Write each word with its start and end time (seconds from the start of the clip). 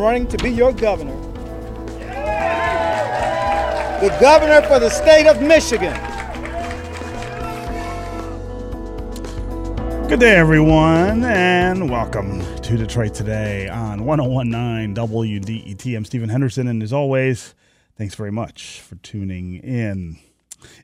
running 0.00 0.26
to 0.28 0.38
be 0.38 0.50
your 0.50 0.72
governor. 0.72 1.14
The 4.00 4.16
governor 4.18 4.62
for 4.66 4.80
the 4.80 4.88
state 4.88 5.26
of 5.26 5.42
Michigan. 5.42 5.92
Good 10.08 10.20
day, 10.20 10.36
everyone, 10.36 11.24
and 11.24 11.90
welcome 11.90 12.40
to 12.62 12.76
Detroit 12.78 13.12
Today 13.12 13.68
on 13.68 14.06
1019 14.06 14.94
WDET. 14.94 15.96
I'm 15.96 16.06
Stephen 16.06 16.30
Henderson, 16.30 16.66
and 16.66 16.82
as 16.82 16.94
always, 16.94 17.54
thanks 17.96 18.14
very 18.14 18.32
much 18.32 18.80
for 18.80 18.96
tuning 18.96 19.56
in. 19.56 20.18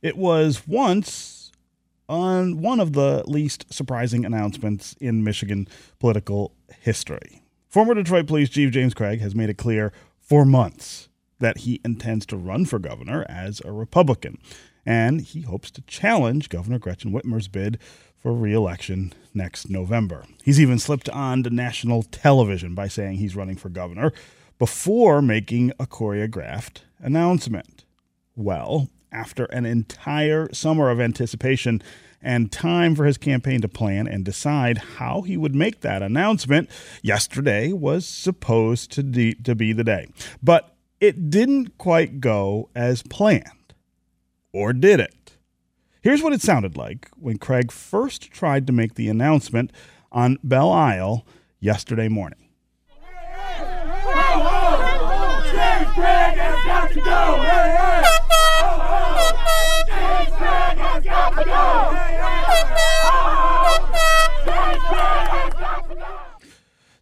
It 0.03 0.19
was 0.19 0.69
once 0.69 1.51
on 2.09 2.61
one 2.61 2.81
of 2.81 2.93
the 2.93 3.25
least 3.27 3.73
surprising 3.73 4.27
announcements 4.27 4.95
in 5.01 5.25
Michigan 5.25 5.67
political 5.99 6.53
history. 6.81 7.43
Former 7.77 7.93
Detroit 7.93 8.27
Police 8.27 8.49
Chief 8.49 8.71
James 8.71 8.95
Craig 8.95 9.21
has 9.21 9.35
made 9.35 9.51
it 9.51 9.59
clear 9.59 9.93
for 10.19 10.47
months 10.47 11.11
that 11.41 11.59
he 11.59 11.79
intends 11.85 12.25
to 12.25 12.37
run 12.39 12.65
for 12.65 12.79
governor 12.79 13.27
as 13.29 13.61
a 13.67 13.71
Republican, 13.71 14.39
and 14.87 15.21
he 15.21 15.43
hopes 15.43 15.71
to 15.73 15.83
challenge 15.83 16.49
Governor 16.49 16.79
Gretchen 16.79 17.13
Whitmer's 17.13 17.49
bid 17.49 17.79
for 18.17 18.33
re-election 18.33 19.13
next 19.35 19.69
November. 19.69 20.25
He's 20.43 20.59
even 20.59 20.79
slipped 20.79 21.11
on 21.11 21.43
to 21.43 21.51
national 21.51 22.05
television 22.05 22.75
by 22.75 22.89
saying 22.89 23.17
he's 23.17 23.37
running 23.37 23.57
for 23.57 23.69
governor 23.69 24.11
before 24.59 25.21
making 25.21 25.73
a 25.79 25.87
choreographed 25.87 26.79
announcement. 27.01 27.85
Well, 28.35 28.89
after 29.13 29.45
an 29.45 29.67
entire 29.67 30.49
summer 30.51 30.89
of 30.89 30.99
anticipation 30.99 31.83
and 32.23 32.51
time 32.51 32.95
for 32.95 33.05
his 33.05 33.19
campaign 33.19 33.61
to 33.61 33.69
plan 33.69 34.07
and 34.07 34.25
decide 34.25 34.79
how 34.79 35.23
he 35.23 35.37
would 35.37 35.55
make 35.55 35.81
that 35.81 36.03
announcement, 36.03 36.71
yesterday 37.03 37.73
was 37.73 38.07
supposed 38.07 38.91
to, 38.93 39.03
de- 39.03 39.35
to 39.35 39.55
be 39.55 39.73
the 39.73 39.85
day. 39.85 40.07
But 40.43 40.75
it 41.01 41.31
didn't 41.31 41.79
quite 41.79 42.21
go 42.21 42.71
as 42.75 43.03
planned. 43.03 43.75
Or 44.53 44.73
did 44.73 45.01
it? 45.01 45.37
Here's 46.01 46.23
what 46.23 46.33
it 46.33 46.41
sounded 46.41 46.77
like 46.77 47.11
when 47.17 47.39
Craig 47.39 47.73
first 47.73 48.31
tried 48.31 48.67
to 48.69 48.73
make 48.73 48.95
the 48.95 49.09
announcement 49.09 49.73
on 50.13 50.39
Belle 50.43 50.71
Isle 50.73 51.27
yesterday 51.61 52.09
morning. 52.09 52.49
Go! 52.89 52.95
Hey, 53.05 53.65
hey! 55.59 55.85
Craig 55.95 56.39
has 56.39 56.65
got 56.65 56.91
to 56.91 57.01
go! 57.01 57.96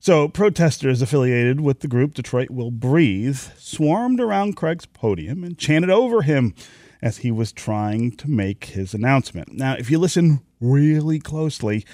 So, 0.04 0.28
protesters 0.28 1.00
affiliated 1.00 1.62
with 1.62 1.80
the 1.80 1.88
group 1.88 2.12
Detroit 2.12 2.50
Will 2.50 2.70
Breathe 2.70 3.38
swarmed 3.56 4.20
around 4.20 4.54
Craig's 4.54 4.84
podium 4.84 5.42
and 5.42 5.56
chanted 5.56 5.88
over 5.88 6.20
him 6.20 6.54
as 7.00 7.18
he 7.18 7.30
was 7.30 7.52
trying 7.52 8.12
to 8.16 8.28
make 8.28 8.66
his 8.66 8.92
announcement. 8.92 9.54
Now, 9.54 9.76
if 9.78 9.90
you 9.90 9.98
listen 9.98 10.42
really 10.60 11.18
closely, 11.20 11.86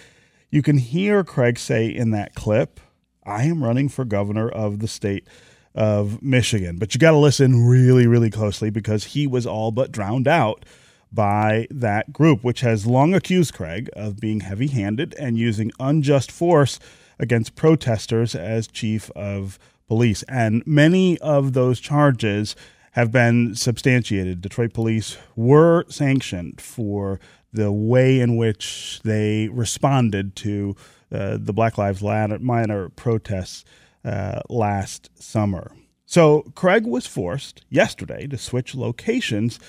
you 0.51 0.61
can 0.61 0.79
hear 0.79 1.23
Craig 1.23 1.57
say 1.57 1.87
in 1.87 2.11
that 2.11 2.35
clip, 2.35 2.81
I 3.25 3.45
am 3.45 3.63
running 3.63 3.89
for 3.89 4.05
governor 4.05 4.49
of 4.49 4.81
the 4.81 4.89
state 4.89 5.29
of 5.77 6.21
Michigan. 6.21 6.79
But 6.79 6.95
you 6.95 6.99
got 6.99 7.13
to 7.13 7.17
listen 7.17 7.65
really, 7.65 8.09
really 8.09 8.31
closely 8.31 8.71
because 8.71 9.05
he 9.05 9.29
was 9.29 9.47
all 9.47 9.71
but 9.71 9.93
drowned 9.93 10.27
out 10.27 10.65
by 11.13 11.67
that 11.71 12.13
group, 12.13 12.45
which 12.45 12.61
has 12.61 12.87
long 12.87 13.15
accused 13.15 13.55
Craig 13.55 13.91
of 13.95 14.21
being 14.21 14.41
heavy 14.41 14.69
handed 14.69 15.15
and 15.19 15.37
using 15.37 15.73
unjust 15.81 16.31
force 16.31 16.79
against 17.19 17.57
protesters 17.57 18.35
as 18.35 18.67
chief 18.67 19.11
of 19.11 19.59
police. 19.89 20.23
And 20.25 20.67
many 20.67 21.19
of 21.19 21.53
those 21.53 21.81
charges 21.81 22.57
have 22.93 23.13
been 23.13 23.55
substantiated. 23.55 24.41
Detroit 24.41 24.73
police 24.73 25.17
were 25.37 25.85
sanctioned 25.89 26.61
for 26.61 27.21
the 27.53 27.73
way 27.73 28.21
in 28.21 28.37
which 28.37 29.01
they 29.05 29.49
responded 29.49 30.37
to 30.37 30.77
uh, 31.13 31.37
the 31.41 31.53
Black 31.53 31.77
Lives 31.77 32.03
Matter 32.03 32.89
protests 32.91 33.65
uh, 34.05 34.41
last 34.49 35.11
summer. 35.21 35.73
So 36.07 36.43
Craig 36.55 36.87
was 36.87 37.07
forced 37.07 37.65
yesterday 37.69 38.27
to 38.29 38.39
switch 38.39 38.75
locations 38.75 39.61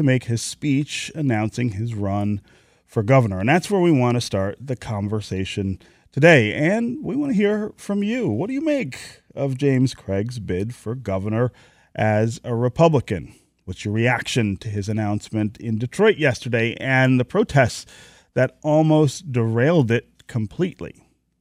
to 0.00 0.06
make 0.06 0.24
his 0.24 0.40
speech 0.40 1.12
announcing 1.14 1.72
his 1.72 1.94
run 1.94 2.40
for 2.86 3.02
governor. 3.02 3.38
And 3.38 3.48
that's 3.50 3.70
where 3.70 3.82
we 3.82 3.92
want 3.92 4.16
to 4.16 4.20
start 4.22 4.56
the 4.58 4.74
conversation 4.74 5.78
today. 6.10 6.54
And 6.54 7.04
we 7.04 7.16
want 7.16 7.32
to 7.32 7.36
hear 7.36 7.72
from 7.76 8.02
you. 8.02 8.26
What 8.30 8.46
do 8.46 8.54
you 8.54 8.64
make 8.64 9.20
of 9.34 9.58
James 9.58 9.92
Craig's 9.92 10.38
bid 10.38 10.74
for 10.74 10.94
governor 10.94 11.52
as 11.94 12.40
a 12.44 12.54
Republican? 12.54 13.34
What's 13.66 13.84
your 13.84 13.92
reaction 13.92 14.56
to 14.56 14.68
his 14.68 14.88
announcement 14.88 15.58
in 15.58 15.76
Detroit 15.76 16.16
yesterday 16.16 16.74
and 16.80 17.20
the 17.20 17.26
protests 17.26 17.84
that 18.32 18.58
almost 18.62 19.30
derailed 19.30 19.90
it 19.90 20.26
completely? 20.28 20.94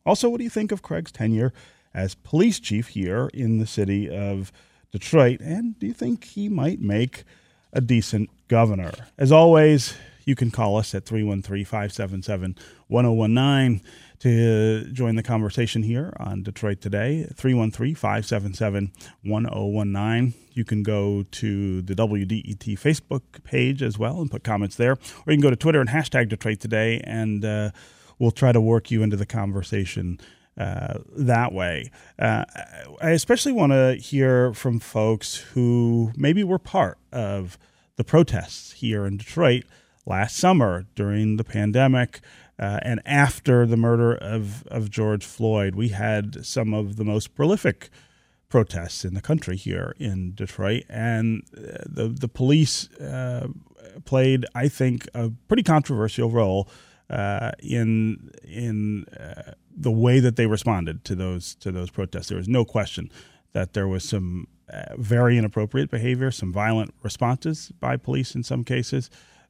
Also, 0.05 0.27
what 0.27 0.39
do 0.39 0.43
you 0.43 0.49
think 0.49 0.73
of 0.73 0.81
Craig's 0.81 1.13
tenure 1.13 1.53
as 1.93 2.13
police 2.13 2.59
chief 2.59 2.89
here 2.89 3.29
in 3.33 3.59
the 3.59 3.67
city 3.67 4.09
of 4.09 4.51
Detroit? 4.91 5.39
And 5.39 5.79
do 5.79 5.87
you 5.87 5.93
think 5.93 6.25
he 6.25 6.49
might 6.49 6.81
make 6.81 7.23
a 7.73 7.81
decent 7.81 8.29
governor? 8.47 8.91
As 9.17 9.31
always, 9.31 9.95
you 10.25 10.35
can 10.35 10.51
call 10.51 10.77
us 10.77 10.93
at 10.93 11.05
313 11.05 11.65
577 11.65 12.55
1019 12.87 13.81
to 14.19 14.91
join 14.91 15.15
the 15.15 15.23
conversation 15.23 15.81
here 15.81 16.13
on 16.19 16.43
Detroit 16.43 16.81
Today, 16.81 17.27
313 17.35 17.95
577 17.95 18.91
1019. 19.23 20.33
You 20.53 20.65
can 20.65 20.83
go 20.83 21.23
to 21.23 21.81
the 21.81 21.95
WDET 21.95 22.77
Facebook 22.77 23.21
page 23.43 23.81
as 23.81 23.97
well 23.97 24.19
and 24.21 24.29
put 24.29 24.43
comments 24.43 24.75
there, 24.75 24.91
or 24.93 24.97
you 25.27 25.33
can 25.33 25.41
go 25.41 25.49
to 25.49 25.55
Twitter 25.55 25.79
and 25.79 25.89
hashtag 25.89 26.29
Detroit 26.29 26.59
Today, 26.59 27.01
and 27.05 27.45
uh, 27.45 27.71
we'll 28.19 28.31
try 28.31 28.51
to 28.51 28.61
work 28.61 28.91
you 28.91 29.01
into 29.03 29.15
the 29.15 29.25
conversation. 29.25 30.19
Uh, 30.59 30.99
that 31.15 31.53
way. 31.53 31.89
Uh, 32.17 32.43
I 33.01 33.11
especially 33.11 33.53
want 33.53 33.71
to 33.71 33.95
hear 33.95 34.53
from 34.53 34.79
folks 34.79 35.37
who 35.53 36.11
maybe 36.17 36.43
were 36.43 36.59
part 36.59 36.97
of 37.13 37.57
the 37.95 38.03
protests 38.03 38.73
here 38.73 39.05
in 39.05 39.15
Detroit 39.15 39.63
last 40.05 40.35
summer 40.35 40.85
during 40.95 41.37
the 41.37 41.45
pandemic 41.45 42.19
uh, 42.59 42.79
and 42.81 42.99
after 43.05 43.65
the 43.65 43.77
murder 43.77 44.15
of, 44.15 44.67
of 44.67 44.89
George 44.89 45.25
Floyd. 45.25 45.75
We 45.75 45.89
had 45.89 46.45
some 46.45 46.73
of 46.73 46.97
the 46.97 47.05
most 47.05 47.35
prolific 47.35 47.89
protests 48.49 49.05
in 49.05 49.13
the 49.13 49.21
country 49.21 49.55
here 49.55 49.93
in 49.97 50.33
Detroit, 50.33 50.83
and 50.89 51.43
uh, 51.55 51.83
the 51.85 52.07
the 52.09 52.27
police 52.27 52.91
uh, 52.99 53.47
played, 54.03 54.45
I 54.53 54.67
think, 54.67 55.07
a 55.13 55.31
pretty 55.47 55.63
controversial 55.63 56.29
role 56.29 56.67
uh, 57.09 57.51
in 57.59 58.31
in 58.43 59.05
uh, 59.05 59.53
the 59.79 59.91
way 59.91 60.19
that 60.19 60.35
they 60.35 60.45
responded 60.45 61.03
to 61.05 61.15
those 61.15 61.55
to 61.55 61.71
those 61.71 61.89
protests. 61.89 62.27
There 62.27 62.37
was 62.37 62.47
no 62.47 62.65
question 62.65 63.11
that 63.53 63.73
there 63.73 63.87
was 63.87 64.03
some 64.03 64.47
uh, 64.71 64.95
very 64.97 65.37
inappropriate 65.37 65.89
behavior, 65.89 66.31
some 66.31 66.53
violent 66.53 66.93
responses 67.01 67.71
by 67.79 67.97
police 67.97 68.35
in 68.35 68.43
some 68.43 68.63
cases. 68.63 69.09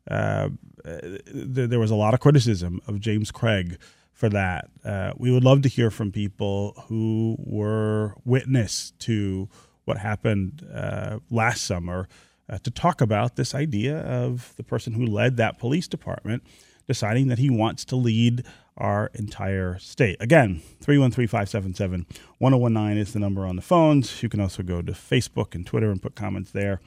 Uh, 0.10 0.50
th- 0.86 1.70
there 1.70 1.80
was 1.80 1.92
a 1.92 1.96
lot 1.96 2.14
of 2.14 2.20
criticism 2.20 2.80
of 2.88 3.00
James 3.00 3.32
Craig 3.32 3.78
for 4.14 4.30
that. 4.30 4.70
Uh, 4.84 5.14
we 5.18 5.32
would 5.32 5.44
love 5.44 5.62
to 5.64 5.70
hear 5.70 5.92
from 5.92 6.12
people 6.12 6.74
who 6.88 7.36
were 7.40 8.16
witness 8.26 8.92
to 9.00 9.50
what 9.86 9.98
happened 9.98 10.66
uh, 10.74 11.20
last 11.30 11.64
summer 11.64 12.08
uh, 12.50 12.58
to 12.60 12.72
talk 12.72 13.02
about 13.02 13.36
this 13.36 13.54
idea 13.54 14.00
of 14.00 14.54
the 14.56 14.64
person 14.64 14.94
who 14.94 15.06
led 15.06 15.38
that 15.38 15.60
police 15.60 15.88
department 15.88 16.44
deciding 16.88 17.28
that 17.28 17.38
he 17.38 17.50
wants 17.50 17.86
to 17.86 17.96
lead 17.96 18.44
our 18.78 19.12
entire 19.14 19.78
state. 19.80 20.18
Again, 20.20 20.62
313 20.82 21.28
577 21.28 22.06
1019 22.38 22.98
is 22.98 23.14
the 23.14 23.20
number 23.20 23.46
on 23.46 23.56
the 23.56 23.62
phones. 23.62 24.24
You 24.24 24.30
can 24.30 24.40
also 24.40 24.64
go 24.64 24.82
to 24.82 24.92
Facebook 24.94 25.56
and 25.56 25.66
Twitter 25.66 25.92
and 25.92 26.02
put 26.02 26.16
comments 26.16 26.52
there 26.52 26.80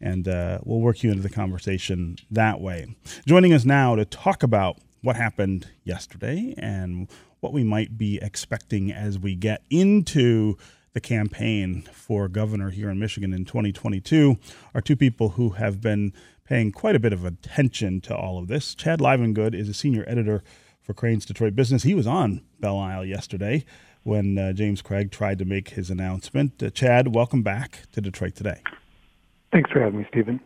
and 0.00 0.26
uh, 0.28 0.58
we'll 0.64 0.80
work 0.80 1.02
you 1.02 1.10
into 1.10 1.22
the 1.22 1.30
conversation 1.30 2.16
that 2.30 2.60
way. 2.60 2.96
Joining 3.26 3.52
us 3.52 3.64
now 3.64 3.94
to 3.96 4.04
talk 4.04 4.42
about 4.42 4.78
what 5.02 5.16
happened 5.16 5.68
yesterday 5.84 6.54
and 6.56 7.08
what 7.40 7.52
we 7.52 7.64
might 7.64 7.96
be 7.96 8.18
expecting 8.22 8.92
as 8.92 9.18
we 9.18 9.34
get 9.34 9.62
into 9.70 10.56
the 10.92 11.00
campaign 11.00 11.82
for 11.92 12.28
governor 12.28 12.70
here 12.70 12.90
in 12.90 12.98
Michigan 12.98 13.32
in 13.32 13.44
2022 13.44 14.36
are 14.74 14.80
two 14.80 14.96
people 14.96 15.30
who 15.30 15.50
have 15.50 15.80
been 15.80 16.12
paying 16.44 16.72
quite 16.72 16.96
a 16.96 17.00
bit 17.00 17.12
of 17.12 17.24
attention 17.24 18.00
to 18.00 18.14
all 18.14 18.38
of 18.38 18.48
this. 18.48 18.74
Chad 18.74 18.98
Livengood 18.98 19.54
is 19.54 19.68
a 19.68 19.74
senior 19.74 20.04
editor 20.08 20.42
for 20.90 20.94
Crain's 20.94 21.24
Detroit 21.24 21.54
Business. 21.54 21.84
He 21.84 21.94
was 21.94 22.08
on 22.08 22.42
Belle 22.58 22.76
Isle 22.76 23.04
yesterday 23.04 23.64
when 24.02 24.36
uh, 24.36 24.52
James 24.52 24.82
Craig 24.82 25.12
tried 25.12 25.38
to 25.38 25.44
make 25.44 25.68
his 25.68 25.88
announcement. 25.88 26.60
Uh, 26.60 26.68
Chad, 26.70 27.14
welcome 27.14 27.44
back 27.44 27.82
to 27.92 28.00
Detroit 28.00 28.34
today. 28.34 28.60
Thanks 29.52 29.70
for 29.70 29.80
having 29.80 30.00
me, 30.00 30.06
Stephen. 30.10 30.40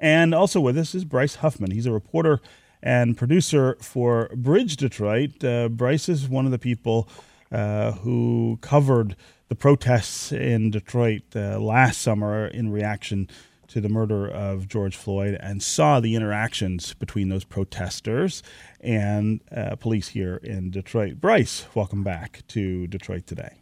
And 0.00 0.34
also 0.34 0.60
with 0.60 0.76
us 0.76 0.96
is 0.96 1.04
Bryce 1.04 1.36
Huffman. 1.36 1.70
He's 1.70 1.86
a 1.86 1.92
reporter 1.92 2.40
and 2.82 3.16
producer 3.16 3.76
for 3.80 4.30
Bridge 4.34 4.76
Detroit. 4.76 5.44
Uh, 5.44 5.68
Bryce 5.68 6.08
is 6.08 6.28
one 6.28 6.44
of 6.44 6.50
the 6.50 6.58
people 6.58 7.08
uh, 7.52 7.92
who 7.92 8.58
covered 8.62 9.14
the 9.46 9.54
protests 9.54 10.32
in 10.32 10.72
Detroit 10.72 11.22
uh, 11.36 11.60
last 11.60 12.00
summer 12.00 12.48
in 12.48 12.72
reaction 12.72 13.28
to 13.74 13.80
the 13.80 13.88
murder 13.88 14.28
of 14.28 14.68
George 14.68 14.94
Floyd 14.94 15.36
and 15.40 15.60
saw 15.60 15.98
the 15.98 16.14
interactions 16.14 16.94
between 16.94 17.28
those 17.28 17.42
protesters 17.42 18.40
and 18.80 19.40
uh, 19.50 19.74
police 19.74 20.06
here 20.06 20.36
in 20.44 20.70
Detroit. 20.70 21.20
Bryce, 21.20 21.66
welcome 21.74 22.04
back 22.04 22.42
to 22.46 22.86
Detroit 22.86 23.26
today. 23.26 23.54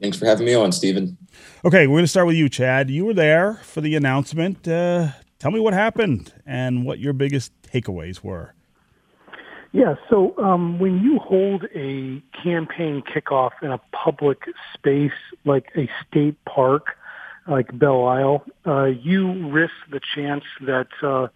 Thanks 0.00 0.16
for 0.16 0.24
having 0.24 0.46
me 0.46 0.54
on, 0.54 0.72
Stephen. 0.72 1.18
Okay, 1.62 1.86
we're 1.86 1.96
going 1.96 2.04
to 2.04 2.08
start 2.08 2.26
with 2.26 2.36
you, 2.36 2.48
Chad. 2.48 2.88
You 2.88 3.04
were 3.04 3.12
there 3.12 3.60
for 3.64 3.82
the 3.82 3.96
announcement. 3.96 4.66
Uh, 4.66 5.08
tell 5.38 5.50
me 5.50 5.60
what 5.60 5.74
happened 5.74 6.32
and 6.46 6.86
what 6.86 6.98
your 6.98 7.12
biggest 7.12 7.52
takeaways 7.64 8.24
were. 8.24 8.54
Yeah, 9.72 9.96
so 10.08 10.34
um, 10.38 10.78
when 10.78 11.02
you 11.02 11.18
hold 11.18 11.64
a 11.74 12.22
campaign 12.42 13.02
kickoff 13.02 13.50
in 13.60 13.72
a 13.72 13.80
public 13.92 14.38
space 14.72 15.12
like 15.44 15.70
a 15.76 15.86
state 16.08 16.42
park, 16.46 16.96
like 17.46 17.76
Belle 17.78 18.06
Isle, 18.06 18.44
uh, 18.66 18.84
you 18.84 19.50
risk 19.50 19.74
the 19.90 20.00
chance 20.14 20.44
that 20.62 20.88
uh, 21.02 21.28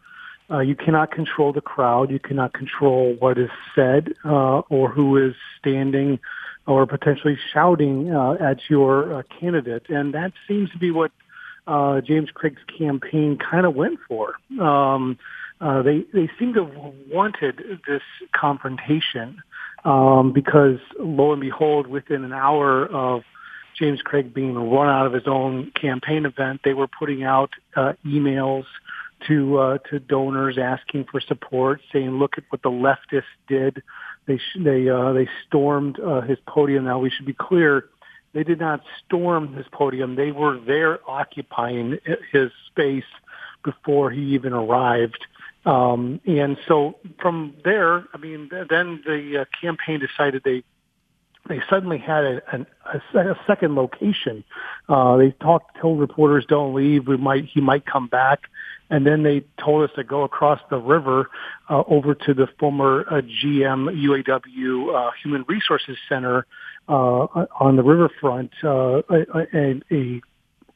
uh, 0.50 0.60
you 0.60 0.75
cannot 0.75 1.10
control 1.10 1.52
the 1.52 1.60
crowd, 1.60 2.10
you 2.10 2.19
cannot 2.19 2.52
control 2.55 3.14
what 3.19 3.38
is 3.38 3.50
said 3.75 4.14
uh, 4.25 4.60
or 4.70 4.88
who 4.88 5.16
is 5.16 5.34
standing 5.58 6.19
or 6.66 6.87
potentially 6.87 7.38
shouting 7.52 8.12
uh, 8.14 8.32
at 8.40 8.58
your 8.69 9.14
uh, 9.14 9.22
candidate, 9.40 9.88
and 9.88 10.14
that 10.14 10.32
seems 10.46 10.70
to 10.70 10.78
be 10.78 10.90
what 10.90 11.10
uh, 11.66 12.00
James 12.00 12.31
Craig's 12.32 12.61
campaign 12.78 13.38
kind 13.38 13.66
of 13.66 13.75
went 13.75 13.99
for. 14.06 14.34
Um, 14.61 15.19
uh, 15.61 15.82
they 15.82 16.04
they 16.12 16.31
seem 16.38 16.54
to 16.54 16.66
have 16.66 16.94
wanted 17.11 17.81
this 17.87 18.02
confrontation 18.32 19.43
um, 19.84 20.32
because 20.32 20.78
lo 20.99 21.32
and 21.32 21.40
behold, 21.40 21.87
within 21.87 22.22
an 22.22 22.32
hour 22.32 22.87
of 22.87 23.22
James 23.78 24.02
Craig 24.02 24.34
being 24.34 24.54
run 24.54 24.88
out 24.88 25.06
of 25.06 25.12
his 25.12 25.26
own 25.26 25.70
campaign 25.72 26.26
event, 26.26 26.60
they 26.64 26.75
were 26.75 26.88
putting 26.88 27.22
out 27.22 27.50
uh, 27.76 27.92
emails 28.04 28.64
to 29.26 29.58
uh, 29.58 29.78
to 29.90 29.98
donors 29.98 30.58
asking 30.58 31.04
for 31.10 31.20
support, 31.20 31.80
saying, 31.92 32.10
"Look 32.10 32.38
at 32.38 32.44
what 32.50 32.62
the 32.62 32.70
leftists 32.70 33.25
did. 33.48 33.82
They 34.26 34.38
sh- 34.38 34.58
they 34.60 34.88
uh, 34.88 35.12
they 35.12 35.28
stormed 35.46 35.98
uh, 36.00 36.20
his 36.22 36.38
podium." 36.46 36.84
Now 36.84 36.98
we 36.98 37.10
should 37.10 37.26
be 37.26 37.34
clear. 37.34 37.86
They 38.32 38.44
did 38.44 38.60
not 38.60 38.82
storm 39.04 39.54
his 39.54 39.66
podium. 39.72 40.16
They 40.16 40.32
were 40.32 40.58
there 40.60 40.98
occupying 41.08 41.98
his 42.30 42.50
space 42.66 43.10
before 43.64 44.10
he 44.10 44.20
even 44.34 44.52
arrived. 44.52 45.26
Um, 45.64 46.20
and 46.26 46.56
so 46.66 46.98
from 47.20 47.54
there, 47.64 48.04
I 48.14 48.19
mean, 48.19 48.48
then 48.50 49.02
the 49.04 49.40
uh, 49.40 49.44
campaign 49.60 50.00
decided 50.00 50.42
they 50.44 50.62
they 51.49 51.61
suddenly 51.69 51.99
had 51.99 52.25
a, 52.25 52.67
a, 52.93 53.19
a 53.19 53.39
second 53.47 53.75
location. 53.75 54.45
Uh, 54.89 55.17
they 55.17 55.31
talked, 55.33 55.79
told 55.81 56.00
reporters, 56.00 56.45
"Don't 56.49 56.75
leave. 56.75 57.09
We 57.09 57.17
might 57.17 57.45
he 57.45 57.61
might 57.61 57.87
come 57.87 58.06
back." 58.06 58.41
And 58.91 59.06
then 59.06 59.23
they 59.23 59.45
told 59.62 59.89
us 59.89 59.95
to 59.97 60.05
go 60.05 60.23
across 60.23 60.61
the 60.71 60.79
river 60.79 61.31
uh, 61.69 61.83
over 61.89 62.15
to 62.15 62.35
the 62.35 62.49
former 62.59 63.05
uh, 63.11 63.21
GM 63.21 63.91
UAW 63.95 64.95
uh, 64.95 65.11
Human 65.23 65.45
Resources 65.47 65.99
Center 66.09 66.47
uh, 66.89 67.45
on 67.61 67.77
the 67.77 67.83
riverfront, 67.83 68.53
uh, 68.65 69.03
a, 69.11 69.47
a, 69.53 69.81
a 69.91 70.23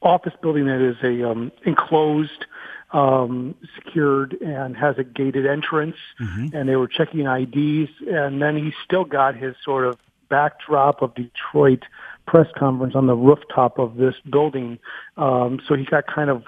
office 0.03 0.33
building 0.41 0.65
that 0.65 0.81
is 0.81 0.97
a 1.03 1.27
um, 1.27 1.51
enclosed 1.65 2.45
um, 2.91 3.55
secured 3.75 4.33
and 4.41 4.77
has 4.77 4.97
a 4.99 5.03
gated 5.03 5.47
entrance, 5.47 5.95
mm-hmm. 6.21 6.55
and 6.55 6.69
they 6.69 6.75
were 6.75 6.87
checking 6.87 7.25
IDs. 7.25 7.89
And 8.07 8.41
then 8.41 8.55
he 8.55 8.73
still 8.83 9.05
got 9.05 9.35
his 9.35 9.55
sort 9.65 9.85
of 9.85 9.97
backdrop 10.33 11.03
of 11.03 11.13
Detroit 11.13 11.83
press 12.25 12.47
conference 12.57 12.95
on 12.95 13.05
the 13.05 13.15
rooftop 13.15 13.77
of 13.77 13.97
this 13.97 14.15
building. 14.31 14.79
Um, 15.15 15.59
so 15.67 15.75
he 15.75 15.85
got 15.85 16.07
kind 16.07 16.31
of 16.31 16.41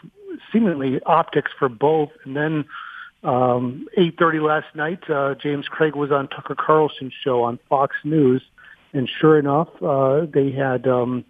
seemingly 0.52 1.00
optics 1.06 1.52
for 1.60 1.70
both. 1.70 2.10
And 2.24 2.36
then 2.36 2.66
um, 3.24 3.88
8:30 3.96 4.42
last 4.42 4.76
night, 4.76 5.08
uh, 5.08 5.36
James 5.36 5.68
Craig 5.68 5.96
was 5.96 6.12
on 6.12 6.28
Tucker 6.30 6.56
Carlson's 6.56 7.14
show 7.24 7.44
on 7.44 7.60
Fox 7.70 7.96
News, 8.04 8.42
and 8.92 9.08
sure 9.20 9.38
enough, 9.38 9.70
uh, 9.82 10.26
they 10.34 10.52
had. 10.52 10.88
Um, 10.88 11.26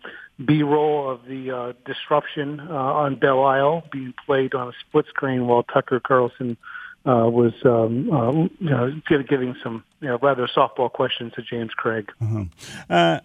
B-roll 0.46 1.10
of 1.10 1.22
the 1.30 1.50
uh, 1.50 1.74
disruption 1.86 2.60
uh, 2.60 2.74
on 2.74 3.16
Belle 3.16 3.46
Isle 3.46 3.84
being 3.90 4.14
played 4.26 4.54
on 4.54 4.68
a 4.68 4.72
split 4.82 5.06
screen 5.08 5.48
while 5.48 5.64
Tucker 5.64 6.02
Carlson 6.06 6.58
uh, 7.06 7.30
was 7.30 7.54
um, 7.66 8.12
uh, 8.12 8.32
you 8.32 8.70
know, 8.70 8.92
giving 9.30 9.56
some 9.64 9.84
you 10.02 10.08
know, 10.08 10.18
rather 10.22 10.48
softball 10.48 10.92
questions 10.92 11.34
to 11.34 11.42
James 11.42 11.72
Craig. 11.76 12.12
Uh-huh. 12.22 12.46
Uh, 12.90 13.20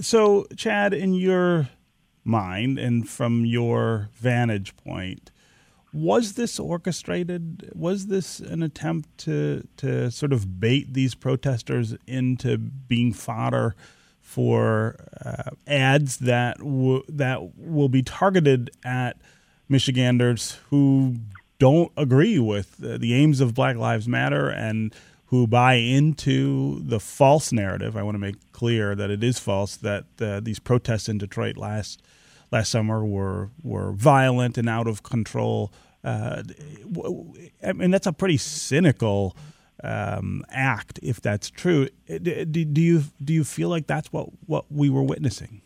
so, 0.00 0.46
Chad, 0.56 0.92
in 0.92 1.14
your 1.14 1.68
mind 2.24 2.78
and 2.78 3.08
from 3.08 3.44
your 3.44 4.10
vantage 4.14 4.76
point, 4.76 5.30
was 5.92 6.32
this 6.32 6.58
orchestrated? 6.58 7.70
Was 7.74 8.08
this 8.08 8.40
an 8.40 8.62
attempt 8.62 9.16
to 9.18 9.66
to 9.76 10.10
sort 10.10 10.32
of 10.32 10.60
bait 10.60 10.92
these 10.92 11.14
protesters 11.14 11.94
into 12.06 12.58
being 12.58 13.12
fodder 13.12 13.76
for 14.20 14.96
uh, 15.24 15.50
ads 15.66 16.18
that 16.18 16.58
w- 16.58 17.04
that 17.08 17.56
will 17.56 17.88
be 17.88 18.02
targeted 18.02 18.70
at 18.84 19.18
Michiganders 19.68 20.58
who 20.70 21.16
don't 21.64 21.90
agree 21.96 22.38
with 22.38 22.78
uh, 22.84 22.98
the 22.98 23.14
aims 23.14 23.40
of 23.40 23.54
Black 23.54 23.76
Lives 23.76 24.06
Matter 24.06 24.50
and 24.50 24.94
who 25.28 25.46
buy 25.46 25.76
into 25.76 26.78
the 26.80 27.00
false 27.00 27.52
narrative. 27.52 27.96
I 27.96 28.02
want 28.02 28.16
to 28.16 28.18
make 28.18 28.52
clear 28.52 28.94
that 28.94 29.08
it 29.08 29.24
is 29.24 29.38
false 29.38 29.74
that 29.76 30.04
uh, 30.20 30.40
these 30.40 30.58
protests 30.58 31.08
in 31.08 31.16
Detroit 31.16 31.56
last 31.56 32.02
last 32.52 32.70
summer 32.70 33.02
were 33.02 33.48
were 33.62 33.92
violent 33.92 34.58
and 34.58 34.68
out 34.68 34.86
of 34.86 35.02
control. 35.04 35.72
Uh, 36.04 36.42
I 37.66 37.72
mean, 37.72 37.90
that's 37.90 38.06
a 38.06 38.12
pretty 38.12 38.36
cynical 38.36 39.34
um, 39.82 40.44
act 40.50 41.00
if 41.02 41.22
that's 41.22 41.48
true. 41.48 41.88
Uh, 42.10 42.18
do, 42.18 42.44
do, 42.44 42.82
you 42.82 43.04
do 43.24 43.32
you 43.32 43.42
feel 43.42 43.70
like 43.70 43.86
that's 43.86 44.12
what, 44.12 44.28
what 44.44 44.70
we 44.70 44.90
were 44.90 45.02
witnessing? 45.02 45.62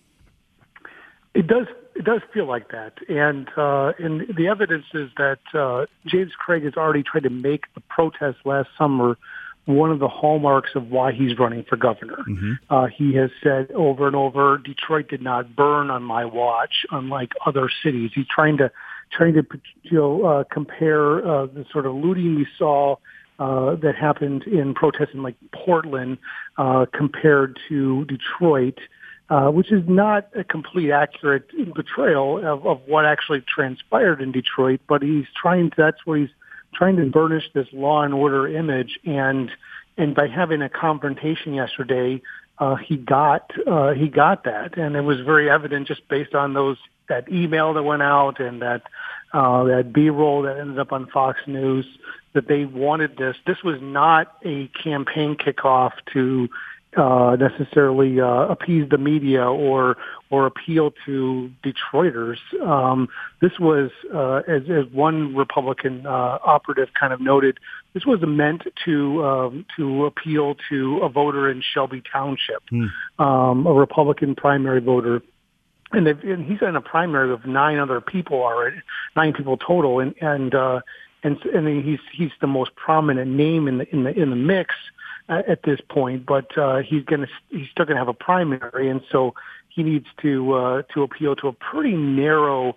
It 1.34 1.48
does. 1.48 1.66
It 1.98 2.04
does 2.04 2.20
feel 2.32 2.46
like 2.46 2.70
that, 2.70 2.92
and 3.08 3.48
uh, 3.56 3.92
and 3.98 4.32
the 4.36 4.46
evidence 4.46 4.86
is 4.94 5.10
that 5.16 5.40
uh, 5.52 5.86
James 6.06 6.30
Craig 6.38 6.62
has 6.62 6.74
already 6.74 7.02
tried 7.02 7.24
to 7.24 7.30
make 7.30 7.64
the 7.74 7.80
protest 7.80 8.38
last 8.44 8.68
summer 8.78 9.18
one 9.64 9.90
of 9.90 9.98
the 9.98 10.08
hallmarks 10.08 10.70
of 10.76 10.90
why 10.90 11.12
he's 11.12 11.38
running 11.38 11.64
for 11.68 11.76
governor. 11.76 12.24
Mm-hmm. 12.26 12.52
Uh, 12.70 12.86
he 12.86 13.14
has 13.14 13.30
said 13.42 13.70
over 13.72 14.06
and 14.06 14.16
over, 14.16 14.56
Detroit 14.58 15.08
did 15.08 15.20
not 15.20 15.54
burn 15.54 15.90
on 15.90 16.02
my 16.04 16.24
watch, 16.24 16.86
unlike 16.90 17.32
other 17.44 17.68
cities. 17.82 18.12
He's 18.14 18.28
trying 18.28 18.56
to 18.58 18.70
trying 19.10 19.34
to 19.34 19.44
you 19.82 19.98
know 19.98 20.24
uh, 20.24 20.44
compare 20.44 21.18
uh, 21.26 21.46
the 21.46 21.66
sort 21.72 21.84
of 21.84 21.94
looting 21.96 22.36
we 22.36 22.46
saw 22.56 22.96
uh, 23.38 23.74
that 23.76 23.94
happened 23.94 24.44
in 24.44 24.74
protests 24.74 25.10
in 25.14 25.22
like 25.22 25.36
Portland 25.52 26.18
uh, 26.56 26.86
compared 26.92 27.58
to 27.68 28.04
Detroit, 28.06 28.78
uh, 28.78 28.82
which 29.30 29.70
is 29.70 29.82
not 29.86 30.28
a 30.34 30.44
complete 30.44 30.90
accurate 30.90 31.44
portrayal 31.74 32.38
of, 32.38 32.66
of 32.66 32.80
what 32.86 33.04
actually 33.04 33.42
transpired 33.42 34.20
in 34.20 34.32
Detroit. 34.32 34.80
But 34.88 35.02
he's 35.02 35.26
trying 35.40 35.70
to, 35.70 35.76
that's 35.76 36.04
where 36.04 36.18
he's 36.18 36.30
trying 36.74 36.96
to 36.96 37.06
burnish 37.06 37.44
this 37.54 37.66
law 37.72 38.02
and 38.02 38.14
order 38.14 38.46
image, 38.48 38.98
and 39.04 39.50
and 39.96 40.14
by 40.14 40.28
having 40.28 40.62
a 40.62 40.68
confrontation 40.68 41.54
yesterday, 41.54 42.22
uh, 42.58 42.76
he 42.76 42.96
got 42.96 43.50
uh, 43.66 43.92
he 43.92 44.08
got 44.08 44.44
that, 44.44 44.78
and 44.78 44.96
it 44.96 45.02
was 45.02 45.20
very 45.20 45.50
evident 45.50 45.88
just 45.88 46.06
based 46.08 46.34
on 46.34 46.54
those 46.54 46.76
that 47.08 47.30
email 47.30 47.74
that 47.74 47.82
went 47.82 48.02
out 48.02 48.40
and 48.40 48.62
that 48.62 48.82
uh, 49.32 49.64
that 49.64 49.92
B-roll 49.92 50.42
that 50.42 50.58
ended 50.58 50.78
up 50.78 50.92
on 50.92 51.06
Fox 51.06 51.38
News 51.46 51.86
that 52.34 52.48
they 52.48 52.64
wanted 52.64 53.16
this. 53.16 53.36
This 53.46 53.62
was 53.62 53.78
not 53.80 54.36
a 54.44 54.68
campaign 54.68 55.36
kickoff 55.36 55.92
to 56.12 56.48
uh, 56.96 57.36
necessarily 57.36 58.20
uh, 58.20 58.48
appease 58.48 58.88
the 58.88 58.98
media 58.98 59.44
or 59.44 59.96
or 60.30 60.46
appeal 60.46 60.92
to 61.06 61.50
Detroiters. 61.64 62.38
Um, 62.62 63.08
this 63.40 63.52
was, 63.58 63.90
uh, 64.14 64.42
as, 64.46 64.62
as 64.70 64.92
one 64.92 65.34
Republican 65.34 66.06
uh, 66.06 66.38
operative 66.44 66.88
kind 66.98 67.12
of 67.12 67.20
noted, 67.20 67.58
this 67.94 68.04
was 68.04 68.20
meant 68.22 68.62
to 68.84 69.24
um, 69.24 69.66
to 69.76 70.06
appeal 70.06 70.56
to 70.70 70.98
a 70.98 71.08
voter 71.08 71.50
in 71.50 71.62
Shelby 71.62 72.02
Township, 72.10 72.62
mm. 72.72 72.88
um, 73.18 73.66
a 73.66 73.72
Republican 73.72 74.34
primary 74.34 74.80
voter 74.80 75.22
and, 75.92 76.06
and 76.06 76.44
he's 76.44 76.60
in 76.60 76.76
a 76.76 76.80
primary 76.80 77.32
of 77.32 77.46
nine 77.46 77.78
other 77.78 78.00
people 78.00 78.42
already, 78.42 78.76
nine 79.16 79.32
people 79.32 79.56
total, 79.56 80.00
and 80.00 80.14
and 80.20 80.54
uh, 80.54 80.80
and 81.22 81.42
and 81.44 81.84
he's 81.84 82.00
he's 82.12 82.30
the 82.40 82.46
most 82.46 82.74
prominent 82.76 83.30
name 83.30 83.68
in 83.68 83.78
the 83.78 83.94
in 83.94 84.04
the 84.04 84.10
in 84.10 84.30
the 84.30 84.36
mix 84.36 84.74
uh, 84.74 84.97
at 85.28 85.62
this 85.62 85.80
point. 85.88 86.26
But 86.26 86.56
uh, 86.56 86.78
he's 86.78 87.04
gonna 87.04 87.28
he's 87.50 87.68
still 87.70 87.84
gonna 87.84 87.98
have 87.98 88.08
a 88.08 88.14
primary, 88.14 88.88
and 88.88 89.00
so 89.10 89.34
he 89.68 89.82
needs 89.82 90.06
to 90.22 90.52
uh, 90.52 90.82
to 90.94 91.02
appeal 91.02 91.36
to 91.36 91.48
a 91.48 91.52
pretty 91.52 91.96
narrow 91.96 92.74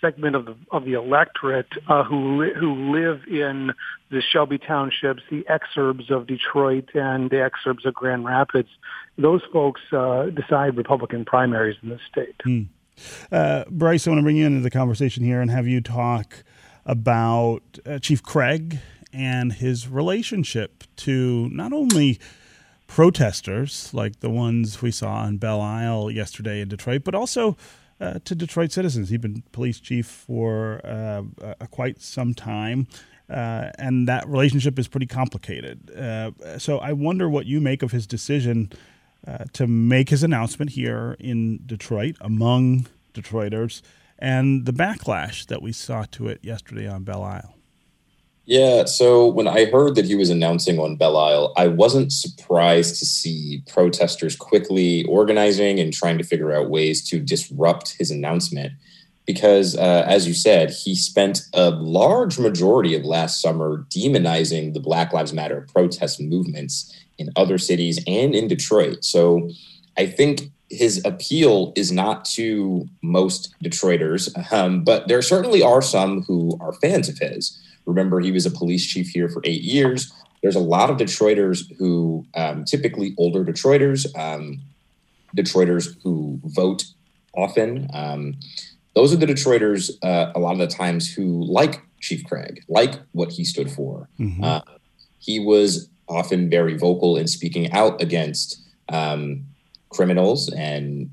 segment 0.00 0.36
of 0.36 0.44
the 0.44 0.56
of 0.70 0.84
the 0.84 0.92
electorate 0.92 1.68
uh, 1.88 2.04
who 2.04 2.42
li- 2.42 2.54
who 2.58 2.92
live 2.92 3.22
in 3.26 3.72
the 4.10 4.22
Shelby 4.22 4.58
townships, 4.58 5.22
the 5.30 5.44
exurbs 5.50 6.10
of 6.10 6.26
Detroit, 6.26 6.90
and 6.94 7.30
the 7.30 7.36
exurbs 7.36 7.84
of 7.84 7.94
Grand 7.94 8.24
Rapids. 8.24 8.68
Those 9.16 9.42
folks 9.52 9.80
uh, 9.92 10.26
decide 10.26 10.76
Republican 10.76 11.24
primaries 11.24 11.76
in 11.82 11.88
the 11.88 11.98
state. 12.10 12.34
Hmm. 12.42 12.62
Uh, 13.32 13.64
Bryce, 13.70 14.06
I 14.06 14.10
want 14.10 14.20
to 14.20 14.22
bring 14.22 14.36
you 14.36 14.46
into 14.46 14.60
the 14.60 14.70
conversation 14.70 15.24
here 15.24 15.40
and 15.40 15.50
have 15.50 15.66
you 15.66 15.80
talk 15.80 16.44
about 16.86 17.62
uh, 17.86 17.98
Chief 17.98 18.22
Craig 18.22 18.78
and 19.14 19.52
his 19.54 19.88
relationship 19.88 20.84
to 20.96 21.48
not 21.50 21.72
only 21.72 22.18
protesters 22.86 23.92
like 23.94 24.20
the 24.20 24.30
ones 24.30 24.82
we 24.82 24.90
saw 24.90 25.14
on 25.14 25.36
Belle 25.36 25.60
Isle 25.60 26.10
yesterday 26.10 26.60
in 26.60 26.68
Detroit, 26.68 27.02
but 27.04 27.14
also 27.14 27.56
uh, 28.00 28.18
to 28.24 28.34
Detroit 28.34 28.72
citizens. 28.72 29.08
He's 29.08 29.18
been 29.18 29.42
police 29.52 29.80
chief 29.80 30.06
for 30.06 30.80
uh, 30.84 31.22
quite 31.70 32.00
some 32.02 32.34
time. 32.34 32.86
Uh, 33.30 33.70
and 33.78 34.06
that 34.06 34.28
relationship 34.28 34.78
is 34.78 34.86
pretty 34.86 35.06
complicated. 35.06 35.90
Uh, 35.90 36.58
so 36.58 36.78
I 36.78 36.92
wonder 36.92 37.28
what 37.28 37.46
you 37.46 37.58
make 37.58 37.82
of 37.82 37.90
his 37.90 38.06
decision 38.06 38.70
uh, 39.26 39.44
to 39.54 39.66
make 39.66 40.10
his 40.10 40.22
announcement 40.22 40.72
here 40.72 41.16
in 41.18 41.60
Detroit 41.64 42.16
among 42.20 42.86
Detroiters 43.14 43.80
and 44.18 44.66
the 44.66 44.72
backlash 44.72 45.46
that 45.46 45.62
we 45.62 45.72
saw 45.72 46.04
to 46.12 46.28
it 46.28 46.40
yesterday 46.42 46.86
on 46.86 47.04
Belle 47.04 47.22
Isle. 47.22 47.53
Yeah, 48.46 48.84
so 48.84 49.26
when 49.26 49.48
I 49.48 49.64
heard 49.64 49.94
that 49.94 50.04
he 50.04 50.14
was 50.14 50.28
announcing 50.28 50.78
on 50.78 50.96
Belle 50.96 51.16
Isle, 51.16 51.52
I 51.56 51.68
wasn't 51.68 52.12
surprised 52.12 52.98
to 52.98 53.06
see 53.06 53.62
protesters 53.66 54.36
quickly 54.36 55.04
organizing 55.04 55.80
and 55.80 55.92
trying 55.92 56.18
to 56.18 56.24
figure 56.24 56.52
out 56.52 56.68
ways 56.68 57.08
to 57.08 57.20
disrupt 57.20 57.96
his 57.98 58.10
announcement. 58.10 58.72
Because, 59.26 59.74
uh, 59.74 60.04
as 60.06 60.28
you 60.28 60.34
said, 60.34 60.70
he 60.70 60.94
spent 60.94 61.40
a 61.54 61.70
large 61.70 62.38
majority 62.38 62.94
of 62.94 63.06
last 63.06 63.40
summer 63.40 63.86
demonizing 63.88 64.74
the 64.74 64.80
Black 64.80 65.14
Lives 65.14 65.32
Matter 65.32 65.66
protest 65.72 66.20
movements 66.20 66.94
in 67.16 67.30
other 67.34 67.56
cities 67.56 67.98
and 68.06 68.34
in 68.34 68.48
Detroit. 68.48 69.02
So 69.02 69.48
I 69.96 70.04
think 70.04 70.50
his 70.68 71.02
appeal 71.06 71.72
is 71.76 71.90
not 71.90 72.26
to 72.26 72.86
most 73.02 73.54
Detroiters, 73.64 74.28
um, 74.52 74.84
but 74.84 75.08
there 75.08 75.22
certainly 75.22 75.62
are 75.62 75.80
some 75.80 76.22
who 76.22 76.58
are 76.60 76.74
fans 76.74 77.08
of 77.08 77.16
his. 77.18 77.58
Remember, 77.86 78.20
he 78.20 78.32
was 78.32 78.46
a 78.46 78.50
police 78.50 78.86
chief 78.86 79.08
here 79.08 79.28
for 79.28 79.40
eight 79.44 79.62
years. 79.62 80.12
There's 80.42 80.56
a 80.56 80.60
lot 80.60 80.90
of 80.90 80.96
Detroiters 80.96 81.74
who, 81.78 82.26
um, 82.34 82.64
typically 82.64 83.14
older 83.16 83.44
Detroiters, 83.44 84.06
um, 84.18 84.60
Detroiters 85.36 85.96
who 86.02 86.40
vote 86.44 86.84
often. 87.34 87.88
Um, 87.92 88.36
those 88.94 89.12
are 89.12 89.16
the 89.16 89.26
Detroiters, 89.26 89.90
uh, 90.02 90.32
a 90.34 90.38
lot 90.38 90.52
of 90.52 90.58
the 90.58 90.66
times, 90.66 91.12
who 91.12 91.44
like 91.44 91.82
Chief 92.00 92.24
Craig, 92.24 92.62
like 92.68 93.00
what 93.12 93.32
he 93.32 93.44
stood 93.44 93.70
for. 93.70 94.08
Mm-hmm. 94.20 94.44
Uh, 94.44 94.60
he 95.18 95.40
was 95.40 95.88
often 96.08 96.50
very 96.50 96.76
vocal 96.76 97.16
in 97.16 97.26
speaking 97.26 97.72
out 97.72 98.00
against 98.00 98.60
um, 98.90 99.44
criminals 99.88 100.52
and 100.52 101.10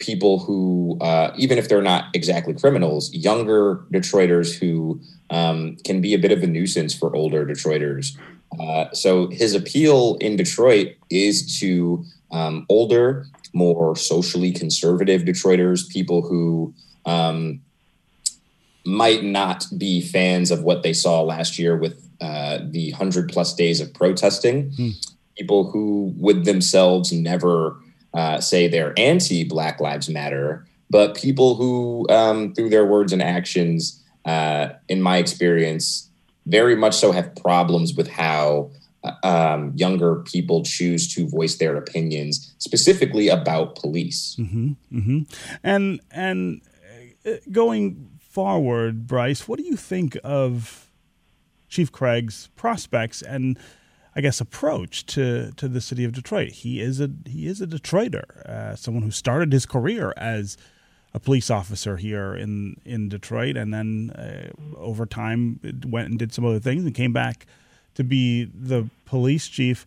people 0.00 0.38
who, 0.38 0.98
uh, 1.00 1.32
even 1.36 1.58
if 1.58 1.68
they're 1.68 1.82
not 1.82 2.06
exactly 2.14 2.54
criminals, 2.54 3.12
younger 3.12 3.84
Detroiters 3.92 4.58
who 4.58 5.00
um, 5.30 5.76
can 5.84 6.00
be 6.00 6.14
a 6.14 6.18
bit 6.18 6.32
of 6.32 6.42
a 6.42 6.46
nuisance 6.46 6.94
for 6.94 7.14
older 7.14 7.46
Detroiters. 7.46 8.16
Uh, 8.58 8.90
so 8.92 9.28
his 9.28 9.54
appeal 9.54 10.16
in 10.20 10.36
Detroit 10.36 10.96
is 11.10 11.58
to 11.60 12.04
um, 12.32 12.66
older, 12.68 13.26
more 13.52 13.94
socially 13.94 14.50
conservative 14.50 15.22
Detroiters, 15.22 15.88
people 15.88 16.22
who 16.22 16.74
um, 17.06 17.60
might 18.84 19.22
not 19.22 19.66
be 19.76 20.00
fans 20.00 20.50
of 20.50 20.62
what 20.62 20.82
they 20.82 20.92
saw 20.92 21.20
last 21.22 21.58
year 21.58 21.76
with 21.76 22.08
uh, 22.20 22.58
the 22.62 22.90
100 22.92 23.30
plus 23.30 23.54
days 23.54 23.80
of 23.80 23.92
protesting, 23.94 24.70
hmm. 24.72 24.88
people 25.36 25.70
who 25.70 26.12
would 26.16 26.44
themselves 26.44 27.12
never 27.12 27.76
uh, 28.14 28.40
say 28.40 28.68
they're 28.68 28.94
anti 28.96 29.44
Black 29.44 29.80
Lives 29.80 30.08
Matter, 30.08 30.66
but 30.88 31.14
people 31.14 31.54
who, 31.54 32.06
um, 32.08 32.54
through 32.54 32.70
their 32.70 32.84
words 32.84 33.12
and 33.12 33.22
actions, 33.22 34.02
uh, 34.24 34.70
in 34.88 35.00
my 35.00 35.18
experience, 35.18 36.10
very 36.46 36.74
much 36.74 36.96
so 36.96 37.12
have 37.12 37.34
problems 37.36 37.94
with 37.94 38.08
how 38.08 38.70
uh, 39.04 39.12
um, 39.22 39.72
younger 39.76 40.16
people 40.16 40.62
choose 40.62 41.12
to 41.14 41.28
voice 41.28 41.56
their 41.56 41.76
opinions, 41.76 42.52
specifically 42.58 43.28
about 43.28 43.76
police. 43.76 44.36
Mm-hmm, 44.38 44.72
mm-hmm. 44.92 45.18
And 45.62 46.00
and 46.10 46.60
uh, 47.24 47.34
going 47.50 48.10
forward, 48.18 49.06
Bryce, 49.06 49.46
what 49.48 49.58
do 49.58 49.64
you 49.64 49.76
think 49.76 50.18
of 50.24 50.90
Chief 51.68 51.90
Craig's 51.92 52.48
prospects 52.56 53.22
and? 53.22 53.58
I 54.14 54.20
guess 54.20 54.40
approach 54.40 55.06
to 55.06 55.52
to 55.56 55.68
the 55.68 55.80
city 55.80 56.04
of 56.04 56.12
Detroit. 56.12 56.52
He 56.52 56.80
is 56.80 57.00
a 57.00 57.10
he 57.26 57.46
is 57.46 57.60
a 57.60 57.66
Detroiter, 57.66 58.44
uh, 58.46 58.76
someone 58.76 59.02
who 59.02 59.10
started 59.10 59.52
his 59.52 59.66
career 59.66 60.12
as 60.16 60.56
a 61.12 61.20
police 61.20 61.50
officer 61.50 61.96
here 61.96 62.34
in 62.34 62.80
in 62.84 63.08
Detroit, 63.08 63.56
and 63.56 63.72
then 63.72 64.10
uh, 64.10 64.50
over 64.76 65.06
time 65.06 65.60
went 65.86 66.08
and 66.08 66.18
did 66.18 66.32
some 66.32 66.44
other 66.44 66.60
things 66.60 66.84
and 66.84 66.94
came 66.94 67.12
back 67.12 67.46
to 67.94 68.04
be 68.04 68.44
the 68.44 68.88
police 69.04 69.48
chief. 69.48 69.86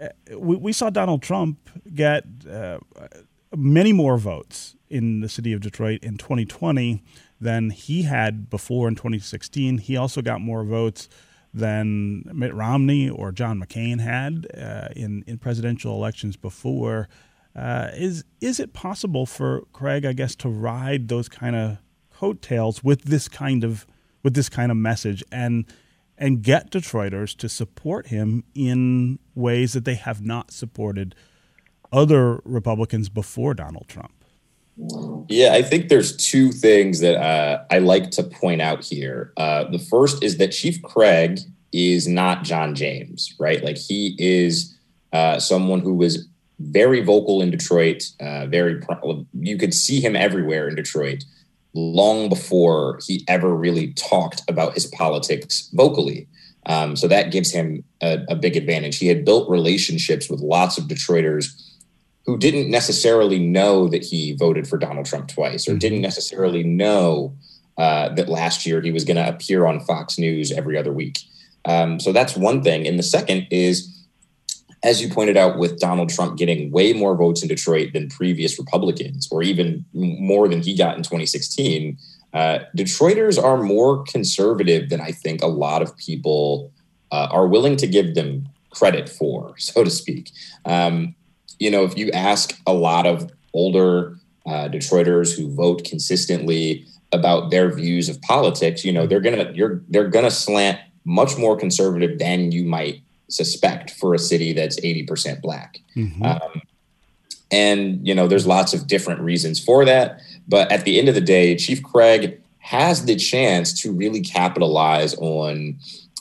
Uh, 0.00 0.08
we, 0.38 0.56
we 0.56 0.72
saw 0.72 0.90
Donald 0.90 1.22
Trump 1.22 1.58
get 1.94 2.24
uh, 2.50 2.78
many 3.54 3.92
more 3.92 4.18
votes 4.18 4.76
in 4.88 5.20
the 5.20 5.28
city 5.28 5.52
of 5.52 5.60
Detroit 5.60 6.02
in 6.02 6.16
2020 6.16 7.02
than 7.40 7.70
he 7.70 8.02
had 8.02 8.50
before 8.50 8.88
in 8.88 8.94
2016. 8.94 9.78
He 9.78 9.96
also 9.96 10.22
got 10.22 10.40
more 10.40 10.64
votes 10.64 11.08
than 11.52 12.22
Mitt 12.32 12.54
Romney 12.54 13.08
or 13.08 13.32
John 13.32 13.60
McCain 13.60 14.00
had 14.00 14.46
uh, 14.56 14.88
in 14.94 15.24
in 15.26 15.38
presidential 15.38 15.94
elections 15.94 16.36
before. 16.36 17.08
Uh, 17.56 17.88
is 17.94 18.24
is 18.40 18.60
it 18.60 18.72
possible 18.72 19.26
for 19.26 19.62
Craig, 19.72 20.04
I 20.04 20.12
guess, 20.12 20.36
to 20.36 20.48
ride 20.48 21.08
those 21.08 21.28
kind 21.28 21.56
of 21.56 21.78
coattails 22.12 22.84
with 22.84 23.02
this 23.04 23.28
kind 23.28 23.64
of 23.64 23.86
with 24.22 24.34
this 24.34 24.48
kind 24.48 24.70
of 24.70 24.76
message 24.76 25.24
and 25.32 25.64
and 26.16 26.42
get 26.42 26.70
Detroiters 26.70 27.34
to 27.38 27.48
support 27.48 28.08
him 28.08 28.44
in 28.54 29.18
ways 29.34 29.72
that 29.72 29.84
they 29.84 29.94
have 29.94 30.22
not 30.22 30.50
supported 30.50 31.14
other 31.90 32.40
Republicans 32.44 33.08
before 33.08 33.54
Donald 33.54 33.88
Trump? 33.88 34.19
Yeah, 35.28 35.52
I 35.52 35.62
think 35.62 35.88
there's 35.88 36.16
two 36.16 36.52
things 36.52 37.00
that 37.00 37.16
uh, 37.16 37.64
I 37.70 37.78
like 37.78 38.10
to 38.12 38.22
point 38.22 38.62
out 38.62 38.84
here. 38.84 39.32
Uh, 39.36 39.64
the 39.64 39.78
first 39.78 40.22
is 40.22 40.38
that 40.38 40.48
Chief 40.48 40.80
Craig 40.82 41.40
is 41.72 42.08
not 42.08 42.44
John 42.44 42.74
James, 42.74 43.34
right? 43.38 43.62
Like 43.62 43.76
he 43.76 44.16
is 44.18 44.76
uh, 45.12 45.38
someone 45.38 45.80
who 45.80 45.94
was 45.94 46.26
very 46.58 47.02
vocal 47.02 47.42
in 47.42 47.50
Detroit. 47.50 48.04
Uh, 48.20 48.46
very, 48.46 48.80
pro- 48.80 49.26
you 49.34 49.56
could 49.56 49.74
see 49.74 50.00
him 50.00 50.16
everywhere 50.16 50.68
in 50.68 50.74
Detroit 50.74 51.24
long 51.74 52.28
before 52.28 52.98
he 53.06 53.24
ever 53.28 53.54
really 53.54 53.92
talked 53.92 54.42
about 54.48 54.74
his 54.74 54.86
politics 54.86 55.70
vocally. 55.72 56.26
Um, 56.66 56.96
so 56.96 57.08
that 57.08 57.32
gives 57.32 57.52
him 57.52 57.84
a, 58.02 58.18
a, 58.28 58.36
big 58.36 58.56
advantage. 58.56 58.98
He 58.98 59.06
had 59.06 59.24
built 59.24 59.48
relationships 59.48 60.28
with 60.28 60.40
lots 60.40 60.76
of 60.76 60.84
Detroiters 60.84 61.46
who 62.26 62.36
didn't 62.36 62.70
necessarily 62.70 63.38
know 63.38 63.88
that 63.88 64.04
he 64.04 64.34
voted 64.34 64.68
for 64.68 64.78
Donald 64.78 65.06
Trump 65.06 65.28
twice, 65.28 65.66
or 65.66 65.72
mm-hmm. 65.72 65.78
didn't 65.78 66.02
necessarily 66.02 66.62
know 66.62 67.34
uh, 67.78 68.10
that 68.10 68.28
last 68.28 68.66
year 68.66 68.80
he 68.80 68.92
was 68.92 69.04
going 69.04 69.16
to 69.16 69.28
appear 69.28 69.66
on 69.66 69.80
Fox 69.80 70.18
News 70.18 70.52
every 70.52 70.76
other 70.76 70.92
week. 70.92 71.18
Um, 71.64 72.00
so 72.00 72.12
that's 72.12 72.36
one 72.36 72.62
thing. 72.62 72.86
And 72.86 72.98
the 72.98 73.02
second 73.02 73.46
is 73.50 74.00
as 74.82 75.02
you 75.02 75.10
pointed 75.10 75.36
out, 75.36 75.58
with 75.58 75.78
Donald 75.78 76.08
Trump 76.08 76.38
getting 76.38 76.70
way 76.70 76.92
more 76.92 77.14
votes 77.14 77.42
in 77.42 77.48
Detroit 77.48 77.92
than 77.92 78.08
previous 78.08 78.58
Republicans, 78.58 79.28
or 79.30 79.42
even 79.42 79.84
more 79.92 80.48
than 80.48 80.62
he 80.62 80.74
got 80.76 80.96
in 80.96 81.02
2016, 81.02 81.98
uh, 82.32 82.60
Detroiters 82.76 83.42
are 83.42 83.62
more 83.62 84.04
conservative 84.04 84.88
than 84.88 85.00
I 85.00 85.12
think 85.12 85.42
a 85.42 85.48
lot 85.48 85.82
of 85.82 85.96
people 85.96 86.72
uh, 87.12 87.28
are 87.30 87.46
willing 87.46 87.76
to 87.76 87.86
give 87.86 88.14
them 88.14 88.48
credit 88.70 89.08
for, 89.08 89.54
so 89.58 89.84
to 89.84 89.90
speak. 89.90 90.30
Um, 90.64 91.14
you 91.60 91.70
know, 91.70 91.84
if 91.84 91.96
you 91.96 92.10
ask 92.10 92.60
a 92.66 92.72
lot 92.72 93.06
of 93.06 93.30
older 93.52 94.16
uh, 94.46 94.68
Detroiters 94.68 95.36
who 95.36 95.54
vote 95.54 95.84
consistently 95.84 96.84
about 97.12 97.52
their 97.52 97.72
views 97.72 98.08
of 98.08 98.20
politics, 98.22 98.84
you 98.84 98.92
know, 98.92 99.06
they're 99.06 99.20
gonna 99.20 99.52
you're 99.54 99.80
they're 99.88 100.08
gonna 100.08 100.30
slant 100.30 100.80
much 101.04 101.36
more 101.38 101.56
conservative 101.56 102.18
than 102.18 102.50
you 102.50 102.64
might 102.64 103.02
suspect 103.28 103.90
for 103.92 104.14
a 104.14 104.18
city 104.18 104.52
that's 104.52 104.78
80% 104.80 105.40
black. 105.40 105.78
Mm-hmm. 105.96 106.24
Um, 106.24 106.62
and, 107.50 108.06
you 108.06 108.14
know, 108.14 108.26
there's 108.26 108.46
lots 108.46 108.74
of 108.74 108.86
different 108.86 109.20
reasons 109.20 109.62
for 109.62 109.84
that. 109.84 110.20
But 110.46 110.70
at 110.70 110.84
the 110.84 110.98
end 110.98 111.08
of 111.08 111.14
the 111.14 111.20
day, 111.20 111.56
Chief 111.56 111.82
Craig 111.82 112.40
has 112.58 113.06
the 113.06 113.16
chance 113.16 113.80
to 113.82 113.92
really 113.92 114.20
capitalize 114.20 115.14
on 115.14 115.78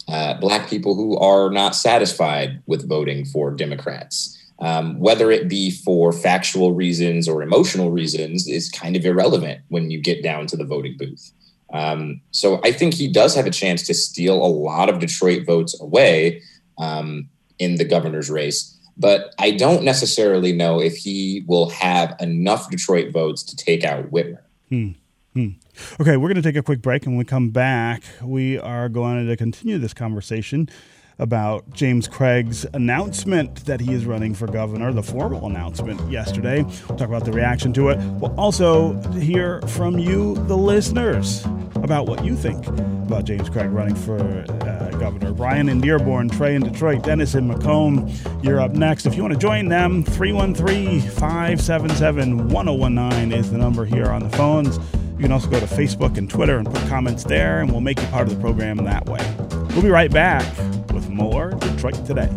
uh, 0.08 0.36
black 0.36 0.70
people 0.70 0.96
who 0.96 1.18
are 1.18 1.50
not 1.50 1.76
satisfied 1.76 2.62
with 2.66 2.88
voting 2.88 3.26
for 3.26 3.52
Democrats. 3.52 4.39
Um, 4.62 5.00
whether 5.00 5.32
it 5.32 5.48
be 5.48 5.72
for 5.72 6.12
factual 6.12 6.74
reasons 6.74 7.30
or 7.30 7.42
emotional 7.42 7.92
reasons 7.92 8.46
is 8.46 8.70
kind 8.70 8.98
of 8.98 9.06
irrelevant 9.06 9.62
when 9.70 9.90
you 9.90 10.02
get 10.02 10.22
down 10.22 10.48
to 10.48 10.58
the 10.58 10.66
voting 10.66 10.98
booth. 10.98 11.32
Um, 11.72 12.22
so 12.32 12.60
I 12.64 12.72
think 12.72 12.94
he 12.94 13.12
does 13.12 13.36
have 13.36 13.46
a 13.46 13.52
chance 13.52 13.86
to 13.88 13.94
steal 13.94 14.36
a 14.36 14.48
lot 14.48 14.90
of 14.90 15.00
Detroit 15.00 15.46
votes 15.46 15.80
away 15.80 16.42
um, 16.78 17.30
in 17.58 17.76
the 17.76 17.86
governor's 17.86 18.30
race. 18.30 18.76
But 18.98 19.34
I 19.40 19.52
don't 19.52 19.84
necessarily 19.84 20.52
know 20.52 20.82
if 20.82 20.98
he 20.98 21.44
will 21.48 21.70
have 21.70 22.16
enough 22.20 22.70
Detroit 22.70 23.14
votes 23.14 23.44
to 23.44 23.56
take 23.56 23.86
out 23.86 24.12
Whitmer. 24.12 24.42
Hmm. 24.68 24.90
Hmm. 25.34 25.50
Okay, 26.02 26.18
we're 26.18 26.28
going 26.28 26.36
to 26.36 26.42
take 26.42 26.58
a 26.58 26.64
quick 26.64 26.82
break. 26.82 27.06
And 27.06 27.14
when 27.14 27.20
we 27.20 27.26
come 27.26 27.52
back, 27.52 28.04
we 28.22 28.58
are 28.58 28.90
going 28.90 29.26
to 29.26 29.38
continue 29.38 29.78
this 29.78 29.94
conversation 29.94 30.68
about 31.20 31.70
James 31.74 32.08
Craig's 32.08 32.66
announcement 32.74 33.66
that 33.66 33.82
he 33.82 33.94
is 33.94 34.06
running 34.06 34.34
for 34.34 34.48
governor, 34.48 34.92
the 34.94 35.04
formal 35.04 35.46
announcement 35.46 36.00
yesterday. 36.10 36.64
We'll 36.64 36.98
talk 36.98 37.10
about 37.10 37.26
the 37.26 37.34
reaction 37.34 37.74
to 37.74 37.90
it. 37.90 37.98
We'll 37.98 38.38
also 38.40 38.94
hear 39.12 39.62
from 39.64 40.00
you, 40.00 40.36
the 40.48 40.58
listeners, 40.58 41.46
about 41.76 42.08
what 42.08 42.24
you 42.24 42.36
think 42.36 42.66
about 42.68 43.26
James 43.26 43.50
Craig 43.50 43.70
running 43.70 43.96
for 43.96 44.20
uh, 44.20 44.98
governor. 44.98 45.34
Brian 45.34 45.68
in 45.68 45.82
Dearborn, 45.82 46.30
Trey 46.30 46.56
in 46.56 46.64
Detroit, 46.64 47.04
Dennis 47.04 47.36
in 47.36 47.48
Macomb, 47.48 48.10
you're 48.42 48.62
up 48.62 48.72
next. 48.72 49.06
If 49.06 49.16
you 49.16 49.22
want 49.22 49.34
to 49.34 49.40
join 49.40 49.68
them, 49.68 50.04
313 50.04 51.02
577 51.02 52.50
1019 52.50 53.38
is 53.38 53.52
the 53.52 53.58
number 53.58 53.84
here 53.84 54.08
on 54.08 54.22
the 54.22 54.38
phones. 54.38 54.78
You 55.18 55.24
can 55.24 55.34
also 55.34 55.50
go 55.50 55.60
to 55.60 55.66
Facebook 55.66 56.18
and 56.18 56.30
Twitter 56.30 56.58
and 56.58 56.66
put 56.66 56.82
comments 56.88 57.26
there, 57.26 57.60
and 57.60 57.70
we'll 57.72 57.82
make 57.82 58.00
you 58.00 58.08
part 58.08 58.28
of 58.28 58.34
the 58.34 58.40
program 58.40 58.78
that 58.78 59.06
way. 59.06 59.20
We'll 59.74 59.82
be 59.82 59.90
right 59.90 60.12
back 60.12 60.46
Detroit 61.80 62.06
Today. 62.06 62.28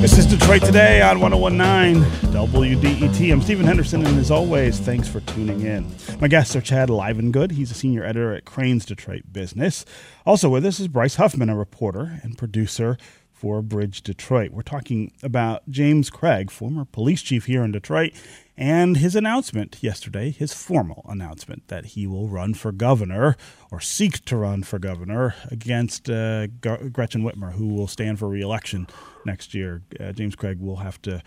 This 0.00 0.18
is 0.18 0.26
Detroit 0.26 0.62
Today 0.62 1.02
on 1.02 1.20
1019 1.20 2.29
WDET. 2.46 3.30
I'm 3.30 3.42
Stephen 3.42 3.66
Henderson, 3.66 4.06
and 4.06 4.18
as 4.18 4.30
always, 4.30 4.80
thanks 4.80 5.06
for 5.06 5.20
tuning 5.20 5.60
in. 5.60 5.86
My 6.22 6.28
guests 6.28 6.56
are 6.56 6.62
Chad 6.62 6.88
Livengood. 6.88 7.50
He's 7.50 7.70
a 7.70 7.74
senior 7.74 8.02
editor 8.02 8.34
at 8.34 8.46
Crain's 8.46 8.86
Detroit 8.86 9.24
Business. 9.30 9.84
Also 10.24 10.48
with 10.48 10.64
us 10.64 10.80
is 10.80 10.88
Bryce 10.88 11.16
Huffman, 11.16 11.50
a 11.50 11.56
reporter 11.56 12.18
and 12.22 12.38
producer 12.38 12.96
for 13.30 13.60
Bridge 13.60 14.00
Detroit. 14.00 14.52
We're 14.52 14.62
talking 14.62 15.12
about 15.22 15.68
James 15.68 16.08
Craig, 16.08 16.50
former 16.50 16.86
police 16.86 17.20
chief 17.20 17.44
here 17.44 17.62
in 17.62 17.72
Detroit, 17.72 18.14
and 18.56 18.96
his 18.96 19.14
announcement 19.14 19.76
yesterday, 19.82 20.30
his 20.30 20.54
formal 20.54 21.04
announcement 21.10 21.68
that 21.68 21.84
he 21.84 22.06
will 22.06 22.26
run 22.26 22.54
for 22.54 22.72
governor 22.72 23.36
or 23.70 23.80
seek 23.80 24.24
to 24.24 24.36
run 24.36 24.62
for 24.62 24.78
governor 24.78 25.34
against 25.50 26.08
uh, 26.08 26.46
Gretchen 26.46 27.22
Whitmer, 27.22 27.52
who 27.52 27.68
will 27.68 27.86
stand 27.86 28.18
for 28.18 28.28
reelection 28.28 28.86
next 29.26 29.52
year. 29.52 29.82
Uh, 30.00 30.12
James 30.12 30.34
Craig 30.34 30.58
will 30.58 30.76
have 30.76 31.02
to 31.02 31.22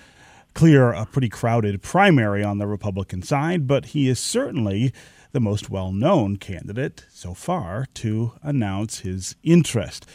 clear 0.53 0.91
a 0.91 1.05
pretty 1.05 1.29
crowded 1.29 1.81
primary 1.81 2.43
on 2.43 2.57
the 2.57 2.67
Republican 2.67 3.21
side, 3.21 3.67
but 3.67 3.87
he 3.87 4.07
is 4.07 4.19
certainly 4.19 4.93
the 5.31 5.39
most 5.39 5.69
well 5.69 5.91
known 5.91 6.37
candidate 6.37 7.05
so 7.09 7.33
far 7.33 7.87
to 7.95 8.33
announce 8.41 8.99
his 8.99 9.35
interest. 9.43 10.05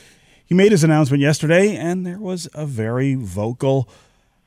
He 0.45 0.54
made 0.54 0.73
his 0.73 0.85
announcement 0.85 1.21
yesterday, 1.21 1.76
and 1.76 2.07
there 2.07 2.21
was 2.21 2.49
a 2.54 2.64
very 2.64 3.14
vocal 3.14 3.88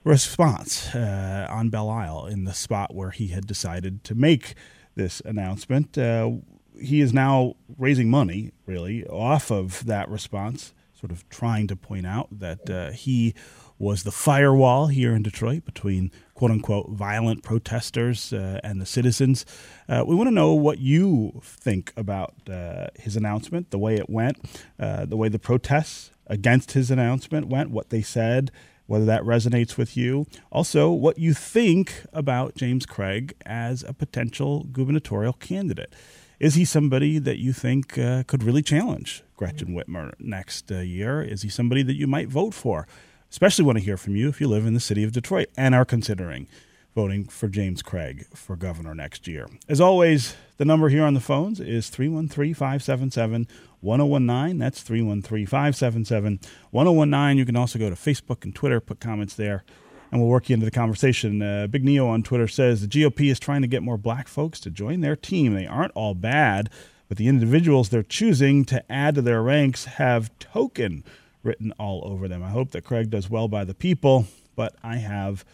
response 0.03 0.95
uh, 0.95 1.45
on 1.49 1.69
Belle 1.69 1.89
Isle 1.89 2.25
in 2.25 2.45
the 2.45 2.53
spot 2.53 2.95
where 2.95 3.11
he 3.11 3.27
had 3.27 3.45
decided 3.45 4.03
to 4.05 4.15
make 4.15 4.55
this 4.95 5.21
announcement. 5.25 5.97
Uh, 5.97 6.31
he 6.79 7.01
is 7.01 7.13
now 7.13 7.55
raising 7.77 8.09
money, 8.09 8.51
really, 8.65 9.05
off 9.05 9.51
of 9.51 9.85
that 9.85 10.09
response, 10.09 10.73
sort 10.93 11.11
of 11.11 11.27
trying 11.29 11.67
to 11.67 11.75
point 11.75 12.07
out 12.07 12.27
that 12.31 12.69
uh, 12.69 12.91
he 12.91 13.35
was 13.81 14.03
the 14.03 14.11
firewall 14.11 14.87
here 14.87 15.15
in 15.15 15.23
Detroit 15.23 15.65
between 15.65 16.11
quote 16.35 16.51
unquote 16.51 16.89
violent 16.91 17.41
protesters 17.41 18.31
uh, 18.31 18.59
and 18.63 18.79
the 18.79 18.85
citizens. 18.85 19.43
Uh, 19.89 20.03
we 20.07 20.13
want 20.13 20.27
to 20.27 20.33
know 20.33 20.53
what 20.53 20.77
you 20.77 21.41
think 21.43 21.91
about 21.97 22.35
uh, 22.47 22.87
his 22.99 23.15
announcement, 23.15 23.71
the 23.71 23.79
way 23.79 23.95
it 23.95 24.07
went, 24.07 24.37
uh, 24.79 25.05
the 25.05 25.17
way 25.17 25.29
the 25.29 25.39
protests 25.39 26.11
against 26.27 26.73
his 26.73 26.91
announcement 26.91 27.47
went, 27.47 27.71
what 27.71 27.89
they 27.89 28.03
said, 28.03 28.51
whether 28.85 29.05
that 29.05 29.23
resonates 29.23 29.77
with 29.77 29.97
you. 29.97 30.27
Also, 30.51 30.91
what 30.91 31.17
you 31.17 31.33
think 31.33 32.05
about 32.13 32.55
James 32.55 32.85
Craig 32.85 33.33
as 33.47 33.83
a 33.83 33.93
potential 33.93 34.67
gubernatorial 34.71 35.33
candidate. 35.33 35.91
Is 36.39 36.53
he 36.53 36.65
somebody 36.65 37.17
that 37.19 37.39
you 37.39 37.51
think 37.51 37.97
uh, 37.97 38.23
could 38.23 38.43
really 38.43 38.61
challenge 38.63 39.23
Gretchen 39.35 39.69
Whitmer 39.69 40.13
next 40.19 40.71
uh, 40.71 40.79
year? 40.79 41.21
Is 41.21 41.41
he 41.41 41.49
somebody 41.49 41.83
that 41.83 41.95
you 41.95 42.05
might 42.07 42.29
vote 42.29 42.53
for? 42.53 42.87
Especially 43.31 43.63
want 43.63 43.77
to 43.77 43.83
hear 43.83 43.95
from 43.95 44.17
you 44.17 44.27
if 44.27 44.41
you 44.41 44.47
live 44.49 44.65
in 44.65 44.73
the 44.73 44.79
city 44.81 45.05
of 45.05 45.13
Detroit 45.13 45.47
and 45.55 45.73
are 45.73 45.85
considering 45.85 46.47
voting 46.93 47.23
for 47.23 47.47
James 47.47 47.81
Craig 47.81 48.25
for 48.35 48.57
governor 48.57 48.93
next 48.93 49.25
year. 49.25 49.47
As 49.69 49.79
always, 49.79 50.35
the 50.57 50.65
number 50.65 50.89
here 50.89 51.05
on 51.05 51.13
the 51.13 51.21
phones 51.21 51.61
is 51.61 51.89
313 51.89 52.53
577 52.53 53.47
1019. 53.79 54.57
That's 54.57 54.81
313 54.81 55.45
577 55.45 56.39
1019. 56.71 57.37
You 57.37 57.45
can 57.45 57.55
also 57.55 57.79
go 57.79 57.89
to 57.89 57.95
Facebook 57.95 58.43
and 58.43 58.53
Twitter, 58.53 58.81
put 58.81 58.99
comments 58.99 59.35
there, 59.35 59.63
and 60.11 60.19
we'll 60.19 60.29
work 60.29 60.49
you 60.49 60.53
into 60.55 60.65
the 60.65 60.71
conversation. 60.71 61.41
Uh, 61.41 61.67
Big 61.67 61.85
Neo 61.85 62.07
on 62.07 62.23
Twitter 62.23 62.49
says 62.49 62.81
the 62.81 62.87
GOP 62.87 63.31
is 63.31 63.39
trying 63.39 63.61
to 63.61 63.67
get 63.67 63.81
more 63.81 63.97
black 63.97 64.27
folks 64.27 64.59
to 64.59 64.69
join 64.69 64.99
their 64.99 65.15
team. 65.15 65.53
They 65.53 65.65
aren't 65.65 65.93
all 65.93 66.15
bad, 66.15 66.69
but 67.07 67.17
the 67.17 67.29
individuals 67.29 67.87
they're 67.87 68.03
choosing 68.03 68.65
to 68.65 68.91
add 68.91 69.15
to 69.15 69.21
their 69.21 69.41
ranks 69.41 69.85
have 69.85 70.37
token 70.39 71.05
written 71.43 71.71
all 71.79 72.01
over 72.05 72.27
them. 72.27 72.43
I 72.43 72.49
hope 72.49 72.71
that 72.71 72.83
Craig 72.83 73.09
does 73.09 73.29
well 73.29 73.47
by 73.47 73.63
the 73.63 73.73
people, 73.73 74.25
but 74.55 74.75
I 74.83 74.97
have 74.97 75.45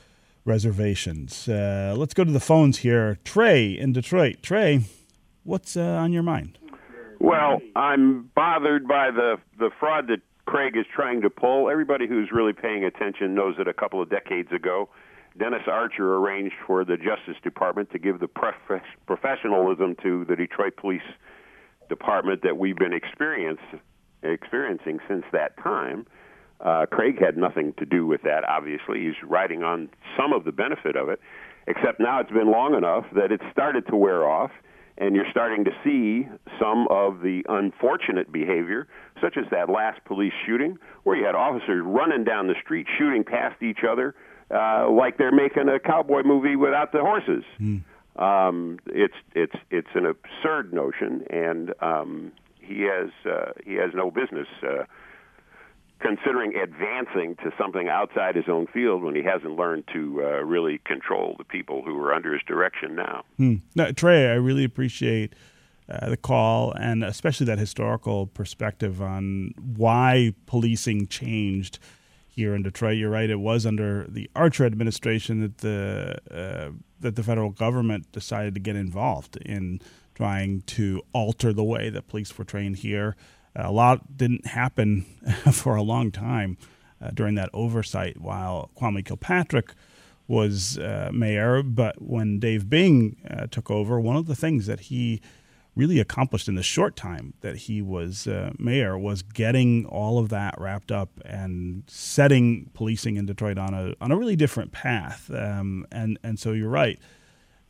reservations. 0.45 1.47
Uh, 1.47 1.93
let's 1.97 2.13
go 2.13 2.23
to 2.23 2.31
the 2.31 2.39
phones 2.39 2.79
here. 2.79 3.19
Trey 3.23 3.67
in 3.67 3.93
Detroit. 3.93 4.37
Trey, 4.41 4.81
what's 5.43 5.77
uh, 5.77 5.81
on 5.81 6.13
your 6.13 6.23
mind? 6.23 6.57
Well, 7.19 7.59
I'm 7.75 8.29
bothered 8.35 8.87
by 8.87 9.11
the 9.11 9.37
the 9.57 9.71
fraud 9.79 10.07
that 10.07 10.21
Craig 10.45 10.77
is 10.77 10.85
trying 10.93 11.21
to 11.21 11.29
pull. 11.29 11.69
Everybody 11.69 12.07
who's 12.07 12.29
really 12.31 12.53
paying 12.53 12.85
attention 12.85 13.35
knows 13.35 13.55
that 13.57 13.67
a 13.67 13.73
couple 13.73 14.01
of 14.01 14.09
decades 14.09 14.51
ago, 14.51 14.89
Dennis 15.37 15.63
Archer 15.67 16.15
arranged 16.15 16.55
for 16.65 16.85
the 16.85 16.95
Justice 16.95 17.41
Department 17.43 17.91
to 17.91 17.99
give 17.99 18.19
the 18.19 18.27
prof- 18.27 18.81
professionalism 19.05 19.95
to 20.03 20.25
the 20.25 20.35
Detroit 20.35 20.77
Police 20.77 21.01
Department 21.89 22.43
that 22.43 22.57
we've 22.57 22.77
been 22.77 22.93
experienced, 22.93 23.63
experiencing 24.23 24.99
since 25.07 25.23
that 25.31 25.57
time. 25.57 26.05
Uh, 26.59 26.85
Craig 26.91 27.19
had 27.19 27.37
nothing 27.37 27.73
to 27.77 27.85
do 27.85 28.05
with 28.05 28.23
that, 28.23 28.43
obviously. 28.47 29.01
He's 29.05 29.15
riding 29.23 29.63
on 29.63 29.89
some 30.17 30.33
of 30.33 30.43
the 30.43 30.51
benefit 30.51 30.95
of 30.95 31.09
it, 31.09 31.19
except 31.67 31.99
now 31.99 32.19
it's 32.19 32.31
been 32.31 32.51
long 32.51 32.73
enough 32.75 33.05
that 33.13 33.31
it's 33.31 33.43
started 33.51 33.85
to 33.87 33.95
wear 33.95 34.27
off 34.27 34.51
and 34.99 35.15
you're 35.15 35.29
starting 35.29 35.63
to 35.63 35.71
see 35.83 36.27
some 36.59 36.87
of 36.89 37.21
the 37.21 37.43
unfortunate 37.47 38.31
behavior, 38.31 38.87
such 39.21 39.37
as 39.37 39.45
that 39.51 39.69
last 39.69 40.03
police 40.05 40.33
shooting, 40.47 40.79
where 41.03 41.15
you 41.15 41.23
had 41.23 41.35
officers 41.35 41.83
running 41.85 42.23
down 42.23 42.47
the 42.47 42.55
street 42.63 42.87
shooting 42.97 43.23
past 43.23 43.61
each 43.61 43.83
other 43.87 44.15
uh, 44.49 44.89
like 44.89 45.17
they're 45.17 45.31
making 45.31 45.67
a 45.69 45.79
cowboy 45.79 46.23
movie 46.23 46.55
without 46.55 46.91
the 46.91 46.99
horses. 46.99 47.43
Mm. 47.59 47.83
Um, 48.15 48.79
it's 48.87 49.13
it's 49.35 49.55
it's 49.69 49.89
an 49.93 50.05
absurd 50.05 50.73
notion, 50.73 51.23
and 51.29 51.73
um, 51.81 52.31
he 52.67 52.81
has 52.81 53.09
uh, 53.25 53.51
he 53.65 53.75
has 53.75 53.91
no 53.93 54.11
business. 54.11 54.47
Uh, 54.61 54.83
considering 55.99 56.55
advancing 56.55 57.35
to 57.37 57.51
something 57.57 57.87
outside 57.87 58.35
his 58.35 58.45
own 58.47 58.67
field 58.67 59.01
when 59.01 59.15
he 59.15 59.23
hasn't 59.23 59.55
learned 59.55 59.83
to 59.91 60.21
uh, 60.23 60.27
really 60.43 60.79
control 60.85 61.33
the 61.39 61.43
people 61.43 61.81
who 61.83 61.97
are 61.99 62.13
under 62.13 62.33
his 62.33 62.41
direction 62.43 62.95
now. 62.95 63.23
Hmm. 63.37 63.55
now 63.73 63.89
Trey, 63.91 64.27
I 64.29 64.35
really 64.35 64.63
appreciate 64.63 65.33
uh, 65.89 66.09
the 66.09 66.17
call 66.17 66.71
and 66.73 67.03
especially 67.03 67.45
that 67.47 67.57
historical 67.57 68.27
perspective 68.27 69.01
on 69.01 69.53
why 69.57 70.33
policing 70.45 71.07
changed 71.07 71.79
here 72.27 72.53
in 72.53 72.61
Detroit. 72.61 72.97
You're 72.97 73.09
right; 73.09 73.29
it 73.29 73.39
was 73.39 73.65
under 73.65 74.05
the 74.07 74.29
Archer 74.35 74.65
administration 74.65 75.41
that 75.41 75.57
the 75.59 76.19
uh, 76.29 76.71
that 76.99 77.15
the 77.15 77.23
federal 77.23 77.49
government 77.49 78.11
decided 78.11 78.53
to 78.53 78.59
get 78.59 78.75
involved 78.75 79.37
in 79.37 79.81
trying 80.17 80.61
to 80.61 81.01
alter 81.13 81.53
the 81.53 81.63
way 81.63 81.89
that 81.89 82.07
police 82.07 82.35
were 82.37 82.43
trained 82.43 82.77
here 82.77 83.15
a 83.57 83.71
lot 83.71 84.17
didn't 84.17 84.45
happen 84.45 85.01
for 85.51 85.75
a 85.75 85.81
long 85.81 86.11
time 86.11 86.57
uh, 87.01 87.09
during 87.11 87.35
that 87.35 87.49
oversight 87.53 88.21
while 88.21 88.69
Kwame 88.77 89.03
Kilpatrick 89.03 89.73
was 90.27 90.77
uh, 90.77 91.09
mayor. 91.13 91.63
But 91.63 92.01
when 92.01 92.39
Dave 92.39 92.69
Bing 92.69 93.17
uh, 93.29 93.47
took 93.47 93.71
over, 93.71 93.99
one 93.99 94.15
of 94.15 94.27
the 94.27 94.35
things 94.35 94.67
that 94.67 94.81
he 94.81 95.21
really 95.75 95.99
accomplished 95.99 96.47
in 96.47 96.55
the 96.55 96.63
short 96.63 96.95
time 96.95 97.35
that 97.41 97.55
he 97.55 97.81
was 97.83 98.25
uh, 98.27 98.51
mayor 98.57 98.97
was 98.97 99.21
getting 99.21 99.85
all 99.85 100.17
of 100.17 100.29
that 100.29 100.55
wrapped 100.57 100.91
up 100.91 101.09
and 101.23 101.83
setting 101.87 102.69
policing 102.73 103.15
in 103.15 103.27
Detroit 103.27 103.59
on 103.59 103.73
a 103.73 103.93
on 104.01 104.11
a 104.11 104.17
really 104.17 104.35
different 104.35 104.71
path. 104.71 105.31
Um, 105.31 105.85
and 105.91 106.19
and 106.23 106.39
so 106.39 106.51
you're 106.51 106.69
right 106.69 106.99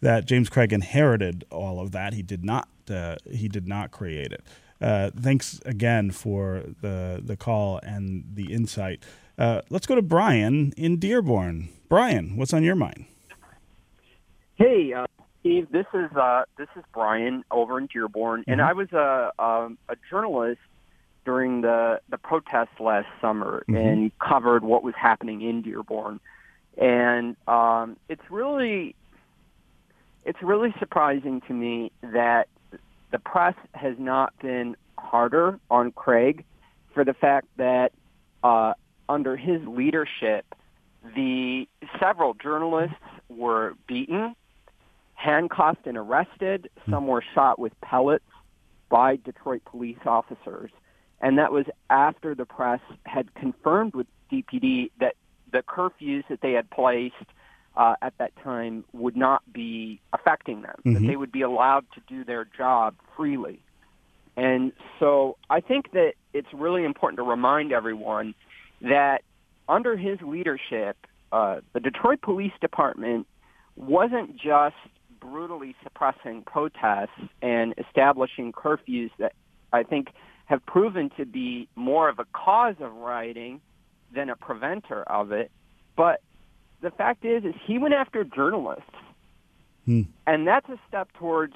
that 0.01 0.25
James 0.25 0.49
Craig 0.49 0.73
inherited 0.73 1.45
all 1.51 1.79
of 1.79 1.91
that. 1.91 2.13
He 2.13 2.21
did 2.21 2.43
not. 2.43 2.67
Uh, 2.89 3.15
he 3.29 3.47
did 3.47 3.67
not 3.67 3.91
create 3.91 4.31
it. 4.31 4.43
Uh, 4.79 5.10
thanks 5.19 5.60
again 5.65 6.12
for 6.12 6.63
the 6.81 7.21
the 7.23 7.36
call 7.36 7.79
and 7.83 8.23
the 8.33 8.53
insight. 8.53 9.03
Uh, 9.38 9.62
let's 9.69 9.86
go 9.86 9.95
to 9.95 10.01
Brian 10.01 10.73
in 10.77 10.97
Dearborn. 10.97 11.69
Brian, 11.89 12.38
what's 12.38 12.53
on 12.53 12.63
your 12.63 12.75
mind? 12.75 13.05
Hey, 14.55 14.93
uh, 14.93 15.05
Steve. 15.39 15.67
This 15.71 15.86
is 15.93 16.12
uh, 16.15 16.43
this 16.57 16.67
is 16.75 16.83
Brian 16.93 17.43
over 17.51 17.77
in 17.77 17.88
Dearborn, 17.88 18.41
mm-hmm. 18.41 18.51
and 18.51 18.62
I 18.62 18.73
was 18.73 18.91
a 18.93 19.31
um, 19.39 19.77
a 19.89 19.95
journalist 20.10 20.62
during 21.25 21.62
the 21.62 21.99
the 22.10 22.17
protests 22.17 22.79
last 22.79 23.07
summer 23.19 23.63
mm-hmm. 23.67 23.75
and 23.75 24.12
covered 24.19 24.63
what 24.63 24.83
was 24.83 24.95
happening 24.95 25.41
in 25.41 25.62
Dearborn, 25.62 26.19
and 26.77 27.36
um, 27.47 27.97
it's 28.10 28.23
really 28.29 28.95
it's 30.28 30.44
really 30.44 30.76
surprising 30.78 31.42
to 31.48 31.54
me 31.54 31.90
that 32.04 32.50
the 33.12 33.18
press 33.18 33.56
has 33.74 33.96
not 33.98 34.38
been 34.42 34.76
harder 35.00 35.58
on 35.72 35.94
Craig 35.94 36.44
for 36.94 37.06
the 37.06 37.13
fact 37.13 37.48
that 37.56 37.94
uh, 38.44 38.74
under 39.08 39.38
his 39.38 39.62
leadership, 39.66 40.46
the 41.16 41.66
several 41.98 42.34
journalists 42.34 42.98
were 43.30 43.76
beaten, 43.88 44.36
handcuffed, 45.13 45.88
and 45.88 45.98
arrested. 45.98 46.70
Some 46.90 47.08
were 47.08 47.24
shot 47.34 47.58
with 47.58 47.72
pellets 47.80 48.26
by 48.90 49.16
Detroit 49.16 49.62
police 49.63 49.98
officers, 50.06 50.72
and 51.22 51.38
that 51.38 51.54
was 51.54 51.66
after 51.90 52.36
the 52.36 52.46
press 52.46 52.82
had 53.06 53.34
confirmed 53.36 53.96
with 53.96 54.08
DPD 54.30 54.92
that 55.00 55.16
the 55.54 55.63
curfews 55.63 56.26
that 56.28 56.42
they 56.42 56.52
had 56.52 56.70
placed 56.70 57.16
uh, 57.78 57.96
at 58.02 58.18
that 58.18 58.32
time 58.44 58.84
would 58.92 59.16
not 59.16 59.42
be 59.54 60.02
affecting 60.12 60.63
them, 60.63 60.76
mm-hmm. 60.80 60.94
that 60.94 61.08
they 61.08 61.16
would 61.16 61.32
be 61.32 61.44
allowed 61.44 61.86
to 61.94 62.02
do 62.08 62.26
their 62.26 62.44
job 62.58 62.96
freely. 63.16 63.60
And 64.36 64.74
so 65.00 65.38
I 65.50 65.62
think 65.62 65.92
that 65.94 66.13
it's 66.34 66.48
really 66.54 66.84
important 66.84 67.18
to 67.18 67.24
remind 67.24 67.72
everyone 67.72 68.36
that 68.82 69.22
under 69.70 69.96
his 69.96 70.20
leadership, 70.22 70.98
uh, 71.32 71.62
the 71.74 71.80
Detroit 71.80 72.22
Police 72.22 72.54
Department 72.62 73.28
wasn't 73.76 74.36
just 74.36 74.76
brutally 75.20 75.76
suppressing 75.84 76.44
protests 76.44 77.20
and 77.42 77.74
establishing 77.78 78.52
curfews 78.52 79.12
that 79.20 79.34
I 79.72 79.84
think 79.84 80.10
have 80.46 80.66
proven 80.66 81.12
to 81.18 81.26
be 81.26 81.68
more 81.76 82.10
of 82.10 82.20
a 82.20 82.26
cause 82.34 82.76
of 82.80 82.94
rioting 82.94 83.62
than 84.13 84.30
a 84.30 84.36
preventer 84.36 85.04
of 85.04 85.32
it, 85.32 85.52
but 85.96 86.22
the 86.82 86.92
fact 86.92 87.26
is, 87.26 87.44
is 87.44 87.56
he 87.66 87.78
went 87.78 87.94
after 87.94 88.24
journalists, 88.24 88.84
hmm. 89.86 90.04
and 90.26 90.48
that's 90.48 90.70
a 90.70 90.80
step 90.88 91.10
towards 91.13 91.54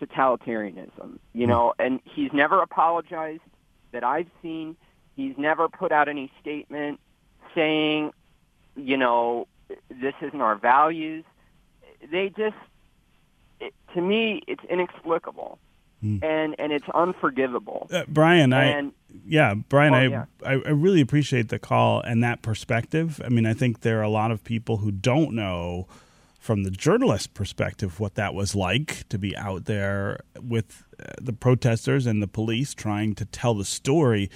totalitarianism. 0.00 1.18
You 1.32 1.44
hmm. 1.44 1.50
know, 1.50 1.74
and 1.78 2.00
he's 2.04 2.32
never 2.32 2.62
apologized 2.62 3.42
that 3.92 4.04
I've 4.04 4.28
seen. 4.42 4.76
He's 5.14 5.34
never 5.38 5.68
put 5.68 5.92
out 5.92 6.08
any 6.08 6.30
statement 6.40 7.00
saying, 7.54 8.12
you 8.76 8.96
know, 8.96 9.48
this 9.88 10.14
isn't 10.20 10.40
our 10.40 10.56
values. 10.56 11.24
They 12.10 12.28
just, 12.28 12.56
it, 13.60 13.74
to 13.94 14.00
me, 14.00 14.42
it's 14.46 14.62
inexplicable. 14.68 15.58
Hmm. 16.06 16.24
And 16.24 16.54
and 16.58 16.72
it's 16.72 16.86
unforgivable. 16.94 17.88
Uh, 17.92 18.04
Brian, 18.08 18.52
and, 18.52 18.88
I 18.88 18.92
yeah, 19.26 19.54
Brian, 19.54 19.94
oh, 19.94 19.96
I, 19.96 20.06
yeah. 20.06 20.24
I, 20.44 20.52
I 20.52 20.70
really 20.70 21.00
appreciate 21.00 21.48
the 21.48 21.58
call 21.58 22.00
and 22.00 22.22
that 22.22 22.42
perspective. 22.42 23.20
I 23.24 23.28
mean, 23.28 23.46
I 23.46 23.54
think 23.54 23.80
there 23.80 23.98
are 23.98 24.04
a 24.04 24.08
lot 24.08 24.30
of 24.30 24.44
people 24.44 24.78
who 24.78 24.90
don't 24.90 25.32
know 25.32 25.86
from 26.38 26.62
the 26.62 26.70
journalist 26.70 27.34
perspective 27.34 27.98
what 27.98 28.14
that 28.14 28.32
was 28.32 28.54
like 28.54 29.08
to 29.08 29.18
be 29.18 29.36
out 29.36 29.64
there 29.64 30.20
with 30.40 30.84
uh, 31.00 31.12
the 31.20 31.32
protesters 31.32 32.06
and 32.06 32.22
the 32.22 32.28
police 32.28 32.72
trying 32.72 33.16
to 33.16 33.24
tell 33.24 33.52
the 33.54 33.64
story 33.64 34.30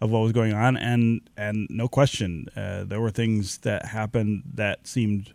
of 0.00 0.10
what 0.10 0.20
was 0.20 0.32
going 0.32 0.52
on 0.52 0.76
and 0.76 1.22
and 1.36 1.66
no 1.68 1.88
question 1.88 2.46
uh, 2.54 2.84
there 2.84 3.00
were 3.00 3.10
things 3.10 3.58
that 3.58 3.86
happened 3.86 4.44
that 4.54 4.86
seemed 4.86 5.32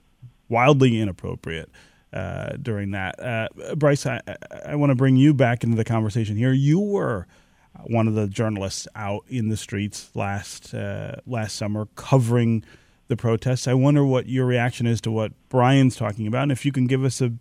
wildly 0.48 1.02
inappropriate 1.02 1.70
uh, 2.14 2.58
during 2.62 2.92
that 2.92 3.20
uh, 3.20 3.48
Bryce 3.76 4.06
I, 4.06 4.22
I 4.66 4.76
want 4.76 4.92
to 4.92 4.96
bring 4.96 5.16
you 5.16 5.34
back 5.34 5.64
into 5.64 5.78
the 5.78 5.86
conversation 5.86 6.36
here 6.36 6.52
you 6.52 6.80
were 6.80 7.28
one 7.86 8.08
of 8.08 8.16
the 8.16 8.28
journalists 8.28 8.88
out 8.96 9.24
in 9.28 9.50
the 9.50 9.58
streets 9.58 10.10
last 10.14 10.74
uh, 10.74 11.16
last 11.26 11.56
summer 11.56 11.88
covering 11.96 12.64
the 13.08 13.18
protests. 13.18 13.68
I 13.68 13.74
wonder 13.74 14.06
what 14.06 14.28
your 14.28 14.46
reaction 14.46 14.88
is 14.88 15.02
to 15.02 15.12
what 15.12 15.34
Brian's 15.50 15.96
talking 15.96 16.28
about, 16.28 16.44
and 16.44 16.52
if 16.52 16.66
you 16.66 16.72
can 16.72 16.88
give 16.88 17.04
us 17.04 17.22
a 17.22 17.34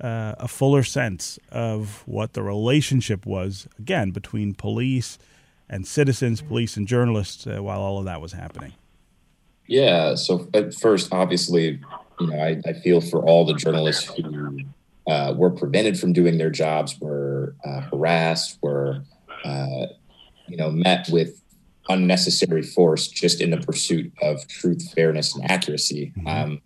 uh, 0.00 0.34
a 0.38 0.48
fuller 0.48 0.82
sense 0.82 1.38
of 1.50 2.02
what 2.06 2.32
the 2.32 2.42
relationship 2.42 3.24
was 3.24 3.68
again 3.78 4.10
between 4.10 4.54
police 4.54 5.18
and 5.68 5.86
citizens, 5.86 6.42
police 6.42 6.76
and 6.76 6.86
journalists, 6.86 7.46
uh, 7.46 7.62
while 7.62 7.80
all 7.80 7.98
of 7.98 8.04
that 8.04 8.20
was 8.20 8.32
happening. 8.32 8.72
Yeah. 9.66 10.14
So 10.16 10.48
at 10.52 10.74
first, 10.74 11.12
obviously, 11.12 11.80
you 12.20 12.26
know, 12.28 12.38
I, 12.38 12.60
I 12.66 12.72
feel 12.72 13.00
for 13.00 13.20
all 13.24 13.44
the 13.44 13.54
journalists 13.54 14.04
who 14.14 14.60
uh, 15.06 15.34
were 15.36 15.50
prevented 15.50 15.98
from 15.98 16.12
doing 16.12 16.38
their 16.38 16.50
jobs, 16.50 16.98
were 17.00 17.54
uh, 17.64 17.80
harassed, 17.82 18.58
were 18.62 19.02
uh, 19.44 19.86
you 20.48 20.56
know, 20.56 20.70
met 20.70 21.08
with 21.10 21.40
unnecessary 21.88 22.62
force 22.62 23.08
just 23.08 23.40
in 23.40 23.50
the 23.50 23.58
pursuit 23.58 24.12
of 24.22 24.46
truth, 24.48 24.92
fairness, 24.94 25.34
and 25.34 25.50
accuracy. 25.50 26.12
Mm-hmm. 26.16 26.26
Um, 26.26 26.62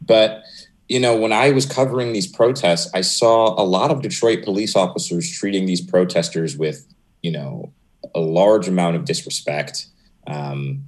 but 0.00 0.42
you 0.88 0.98
know, 0.98 1.16
when 1.16 1.32
I 1.32 1.50
was 1.50 1.66
covering 1.66 2.12
these 2.12 2.26
protests, 2.26 2.90
I 2.94 3.02
saw 3.02 3.60
a 3.60 3.64
lot 3.64 3.90
of 3.90 4.00
Detroit 4.00 4.42
police 4.42 4.74
officers 4.74 5.30
treating 5.30 5.66
these 5.66 5.82
protesters 5.82 6.56
with, 6.56 6.86
you 7.22 7.30
know, 7.30 7.72
a 8.14 8.20
large 8.20 8.68
amount 8.68 8.96
of 8.96 9.04
disrespect, 9.04 9.86
um, 10.26 10.82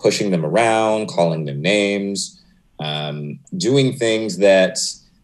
pushing 0.00 0.32
them 0.32 0.44
around, 0.44 1.06
calling 1.06 1.44
them 1.44 1.62
names, 1.62 2.42
um, 2.78 3.38
doing 3.56 3.96
things 3.96 4.38
that 4.38 4.78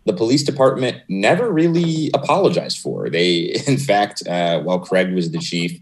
the 0.05 0.12
police 0.12 0.43
department 0.43 0.99
never 1.09 1.51
really 1.51 2.11
apologized 2.15 2.79
for. 2.79 3.09
They, 3.09 3.62
in 3.67 3.79
fact, 3.79 4.27
uh, 4.27 4.61
while 4.61 4.81
Craig 4.81 5.12
was 5.12 5.31
the 5.31 5.38
chief, 5.38 5.79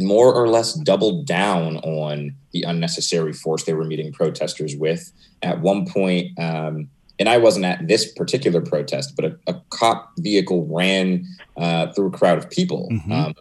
more 0.00 0.34
or 0.34 0.48
less 0.48 0.74
doubled 0.74 1.26
down 1.26 1.76
on 1.78 2.34
the 2.52 2.62
unnecessary 2.62 3.32
force 3.32 3.64
they 3.64 3.74
were 3.74 3.84
meeting 3.84 4.12
protesters 4.12 4.74
with. 4.74 5.12
At 5.42 5.60
one 5.60 5.86
point, 5.86 6.38
um, 6.38 6.88
and 7.18 7.28
I 7.28 7.38
wasn't 7.38 7.66
at 7.66 7.86
this 7.86 8.12
particular 8.12 8.60
protest, 8.60 9.14
but 9.14 9.24
a, 9.24 9.38
a 9.46 9.60
cop 9.70 10.12
vehicle 10.18 10.66
ran 10.66 11.26
uh, 11.56 11.92
through 11.92 12.08
a 12.08 12.10
crowd 12.10 12.38
of 12.38 12.50
people. 12.50 12.88
Mm-hmm. 12.90 13.12
Um, 13.12 13.34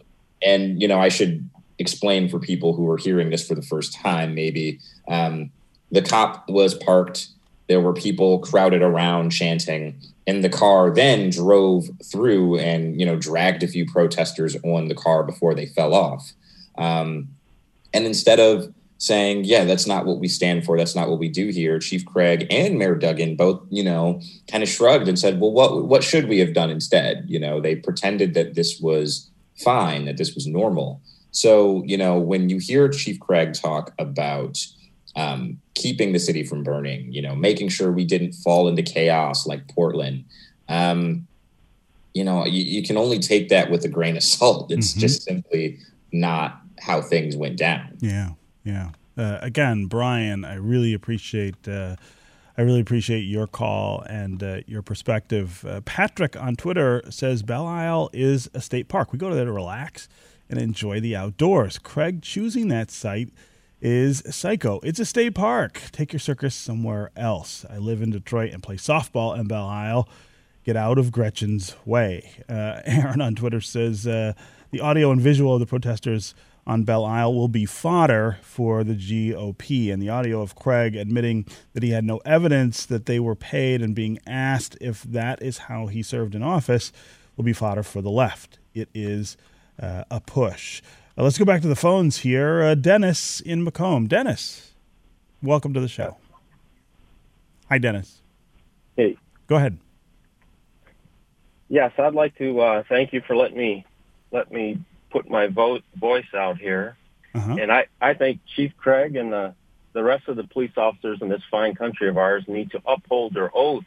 and, 0.44 0.82
you 0.82 0.88
know, 0.88 1.00
I 1.00 1.10
should 1.10 1.50
explain 1.80 2.30
for 2.30 2.40
people 2.40 2.76
who 2.76 2.90
are 2.90 2.98
hearing 2.98 3.30
this 3.30 3.48
for 3.48 3.56
the 3.56 3.62
first 3.62 3.94
time, 3.94 4.36
maybe. 4.36 4.80
Um, 5.08 5.52
the 5.92 6.02
cop 6.02 6.50
was 6.50 6.74
parked 6.74 7.28
there 7.72 7.80
were 7.80 7.94
people 7.94 8.40
crowded 8.40 8.82
around 8.82 9.30
chanting, 9.30 9.98
and 10.28 10.44
the 10.44 10.50
car 10.50 10.94
then 10.94 11.30
drove 11.30 11.90
through 12.04 12.58
and 12.60 13.00
you 13.00 13.06
know 13.06 13.16
dragged 13.16 13.64
a 13.64 13.68
few 13.68 13.86
protesters 13.86 14.58
on 14.66 14.90
the 14.90 14.94
car 14.94 15.24
before 15.24 15.56
they 15.56 15.68
fell 15.68 15.94
off. 15.94 16.34
Um, 16.78 17.30
and 17.94 18.06
instead 18.06 18.42
of 18.42 18.74
saying, 18.98 19.46
"Yeah, 19.46 19.64
that's 19.64 19.88
not 19.88 20.06
what 20.06 20.20
we 20.20 20.28
stand 20.28 20.66
for. 20.66 20.78
That's 20.78 20.98
not 20.98 21.10
what 21.10 21.20
we 21.20 21.30
do 21.30 21.48
here," 21.48 21.80
Chief 21.80 22.06
Craig 22.06 22.46
and 22.50 22.78
Mayor 22.78 22.96
Duggan 22.96 23.38
both, 23.38 23.62
you 23.70 23.86
know, 23.86 24.20
kind 24.50 24.64
of 24.64 24.68
shrugged 24.68 25.08
and 25.08 25.18
said, 25.18 25.40
"Well, 25.40 25.54
what 25.54 25.86
what 25.86 26.04
should 26.04 26.28
we 26.28 26.40
have 26.40 26.54
done 26.54 26.70
instead?" 26.70 27.24
You 27.30 27.40
know, 27.40 27.62
they 27.62 27.78
pretended 27.78 28.34
that 28.34 28.56
this 28.56 28.82
was 28.82 29.30
fine, 29.64 30.04
that 30.08 30.18
this 30.18 30.36
was 30.36 30.46
normal. 30.46 31.00
So, 31.32 31.84
you 31.86 31.98
know, 31.98 32.20
when 32.20 32.50
you 32.50 32.58
hear 32.58 32.90
Chief 32.90 33.18
Craig 33.18 33.54
talk 33.54 33.94
about 33.98 34.58
um, 35.16 35.60
keeping 35.74 36.14
the 36.14 36.20
city 36.20 36.44
from 36.44 36.64
burning, 36.64 37.12
you 37.12 37.22
know, 37.22 37.36
making 37.36 37.70
sure 37.70 37.92
we 37.92 38.06
didn't 38.06 38.34
fall 38.34 38.68
into 38.68 38.82
chaos 38.82 39.46
like 39.46 39.68
Portland. 39.68 40.26
Um, 40.70 41.28
you 42.14 42.24
know, 42.24 42.46
you, 42.46 42.64
you, 42.64 42.84
can 42.84 42.98
only 42.98 43.20
take 43.20 43.50
that 43.50 43.70
with 43.70 43.84
a 43.86 43.88
grain 43.88 44.18
of 44.18 44.24
salt. 44.24 44.72
It's 44.72 44.92
mm-hmm. 44.92 45.00
just 45.00 45.24
simply 45.24 45.80
not 46.12 46.62
how 46.80 47.02
things 47.02 47.36
went 47.36 47.58
down. 47.58 47.98
Yeah, 48.00 48.32
yeah. 48.64 48.92
Uh, 49.18 49.38
again, 49.42 49.86
Brian, 49.86 50.46
I 50.46 50.56
really 50.56 50.94
appreciate. 50.94 51.68
Uh, 51.68 51.96
I 52.58 52.64
really 52.64 52.82
appreciate 52.82 53.22
your 53.22 53.48
call 53.48 54.02
and 54.02 54.44
uh, 54.44 54.60
your 54.68 54.82
perspective. 54.82 55.66
Uh, 55.66 55.82
Patrick 55.82 56.36
on 56.36 56.56
Twitter 56.56 57.02
says 57.10 57.44
Belle 57.44 57.66
Isle 57.66 58.10
is 58.14 58.50
a 58.54 58.62
state 58.62 58.88
park. 58.88 59.14
We 59.14 59.20
go 59.20 59.34
there 59.34 59.46
to 59.46 59.52
relax 59.52 60.10
and 60.50 60.60
enjoy 60.60 61.00
the 61.00 61.16
outdoors. 61.16 61.80
Craig 61.80 62.22
choosing 62.22 62.68
that 62.68 62.92
site 62.92 63.30
is 63.82 64.22
Psycho. 64.30 64.80
It's 64.84 65.00
a 65.00 65.06
state 65.06 65.34
park. 65.34 65.82
Take 65.92 66.14
your 66.14 66.20
circus 66.20 66.54
somewhere 66.54 67.12
else. 67.16 67.66
I 67.70 67.78
live 67.78 68.02
in 68.02 68.12
Detroit 68.12 68.52
and 68.54 68.62
play 68.62 68.76
softball 68.76 69.38
in 69.38 69.48
Belle 69.48 69.68
Isle. 69.68 70.08
Get 70.64 70.76
out 70.76 71.00
of 71.00 71.12
Gretchen's 71.12 71.76
way. 71.86 72.44
Uh, 72.48 72.82
Aaron 72.86 73.22
on 73.22 73.36
Twitter 73.36 73.62
says 73.62 74.06
uh, 74.06 74.34
the 74.70 74.80
audio 74.80 75.12
and 75.12 75.20
visual 75.20 75.56
of 75.56 75.60
the 75.60 75.66
protesters 75.66 76.36
on 76.68 76.84
Belle 76.84 77.06
Isle 77.06 77.34
will 77.34 77.48
be 77.48 77.66
fodder 77.66 78.38
for 78.44 78.84
the 78.84 78.94
GOP. 78.94 79.92
And 79.92 80.02
the 80.02 80.10
audio 80.10 80.42
of 80.42 80.56
Craig 80.56 80.96
admitting 80.96 81.46
that 81.74 81.82
he 81.82 81.90
had 81.90 82.04
no 82.04 82.18
evidence 82.20 82.86
that 82.86 83.08
they 83.08 83.20
were 83.20 83.36
paid 83.36 83.82
and 83.82 83.96
being 83.96 84.20
asked 84.28 84.78
if 84.80 85.02
that 85.04 85.42
is 85.42 85.58
how 85.58 85.88
he 85.88 86.04
served 86.04 86.36
in 86.36 86.44
office 86.44 86.92
will 87.36 87.44
be 87.44 87.54
fodder 87.54 87.82
for 87.82 88.02
the 88.02 88.12
left. 88.12 88.60
It 88.76 88.90
is 88.94 89.38
uh, 89.82 90.04
a 90.12 90.20
push. 90.20 90.82
Uh, 91.18 91.24
let's 91.24 91.38
go 91.38 91.44
back 91.44 91.62
to 91.62 91.68
the 91.68 91.76
phones 91.76 92.20
here. 92.20 92.62
Uh, 92.62 92.76
Dennis 92.76 93.42
in 93.42 93.64
Macomb. 93.64 94.08
Dennis, 94.08 94.72
welcome 95.44 95.74
to 95.74 95.82
the 95.82 95.90
show. 95.90 96.18
Hi, 97.70 97.78
Dennis. 97.78 98.22
Hey. 98.96 99.18
Go 99.48 99.58
ahead. 99.58 99.78
Yes, 101.68 101.92
I'd 101.98 102.14
like 102.14 102.38
to 102.38 102.60
uh, 102.62 102.84
thank 102.88 103.12
you 103.12 103.22
for 103.28 103.36
letting 103.36 103.58
me 103.58 103.86
let 104.32 104.52
me 104.52 104.80
put 105.10 105.30
my 105.30 105.48
vote 105.48 105.84
voice 105.96 106.34
out 106.34 106.58
here. 106.58 106.96
Uh-huh. 107.36 107.58
And 107.60 107.72
I, 107.72 107.88
I 108.00 108.14
think 108.14 108.40
Chief 108.56 108.72
Craig 108.78 109.16
and 109.16 109.32
the, 109.32 109.54
the 109.94 110.04
rest 110.04 110.28
of 110.30 110.38
the 110.38 110.46
police 110.46 110.72
officers 110.78 111.20
in 111.22 111.28
this 111.30 111.42
fine 111.50 111.76
country 111.76 112.08
of 112.08 112.18
ours 112.18 112.46
need 112.48 112.72
to 112.72 112.82
uphold 112.86 113.34
their 113.34 113.52
oath 113.54 113.86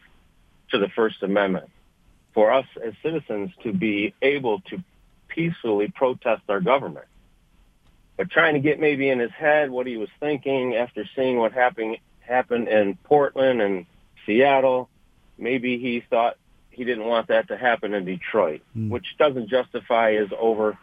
to 0.70 0.78
the 0.78 0.88
First 0.88 1.22
Amendment 1.22 1.70
for 2.34 2.52
us 2.52 2.66
as 2.84 2.92
citizens 3.02 3.50
to 3.62 3.72
be 3.72 4.14
able 4.20 4.60
to 4.62 4.82
peacefully 5.28 5.88
protest 5.94 6.42
our 6.48 6.60
government. 6.60 7.06
But 8.16 8.31
trying 8.31 8.55
to 8.55 8.61
get 8.61 8.79
maybe 8.79 9.09
in 9.09 9.18
his 9.18 9.33
head 9.33 9.70
what 9.70 9.87
he 9.87 9.96
was 9.96 10.09
thinking 10.20 10.77
after 10.77 11.05
seeing 11.16 11.37
what 11.38 11.53
happened 11.53 11.98
happened 12.20 12.68
in 12.68 12.96
Portland 13.05 13.61
and 13.61 13.87
Seattle, 14.24 14.88
maybe 15.37 15.79
he 15.79 16.00
thought 16.09 16.37
he 16.70 16.85
didn't 16.85 17.05
want 17.05 17.29
that 17.29 17.48
to 17.48 17.57
happen 17.57 17.92
in 17.94 18.05
Detroit, 18.05 18.62
Mm. 18.77 18.88
which 18.88 19.16
doesn't 19.18 19.48
justify 19.48 20.14
his 20.14 20.31
over, 20.38 20.79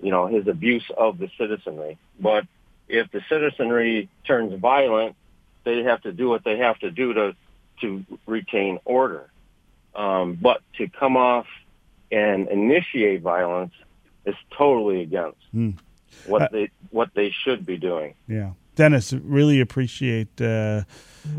you 0.00 0.10
know, 0.10 0.26
his 0.26 0.46
abuse 0.46 0.88
of 0.96 1.18
the 1.18 1.28
citizenry. 1.36 1.98
But 2.20 2.46
if 2.88 3.10
the 3.10 3.22
citizenry 3.28 4.08
turns 4.26 4.58
violent, 4.60 5.16
they 5.64 5.82
have 5.82 6.02
to 6.02 6.12
do 6.12 6.28
what 6.28 6.44
they 6.44 6.58
have 6.58 6.78
to 6.80 6.90
do 6.90 7.14
to 7.14 7.36
to 7.80 8.04
retain 8.26 8.78
order. 8.84 9.28
Um, 9.96 10.38
but 10.40 10.60
to 10.78 10.88
come 10.88 11.16
off 11.16 11.46
and 12.12 12.48
initiate 12.48 13.20
violence 13.22 13.72
is 14.24 14.36
totally 14.56 15.02
against 15.02 15.38
Mm. 15.54 15.74
What 16.26 16.42
Uh, 16.42 16.48
they 16.52 16.70
what 16.90 17.10
they 17.14 17.30
should 17.30 17.64
be 17.66 17.76
doing. 17.76 18.14
Yeah, 18.28 18.52
Dennis, 18.76 19.12
really 19.12 19.60
appreciate 19.60 20.40
uh, 20.40 20.82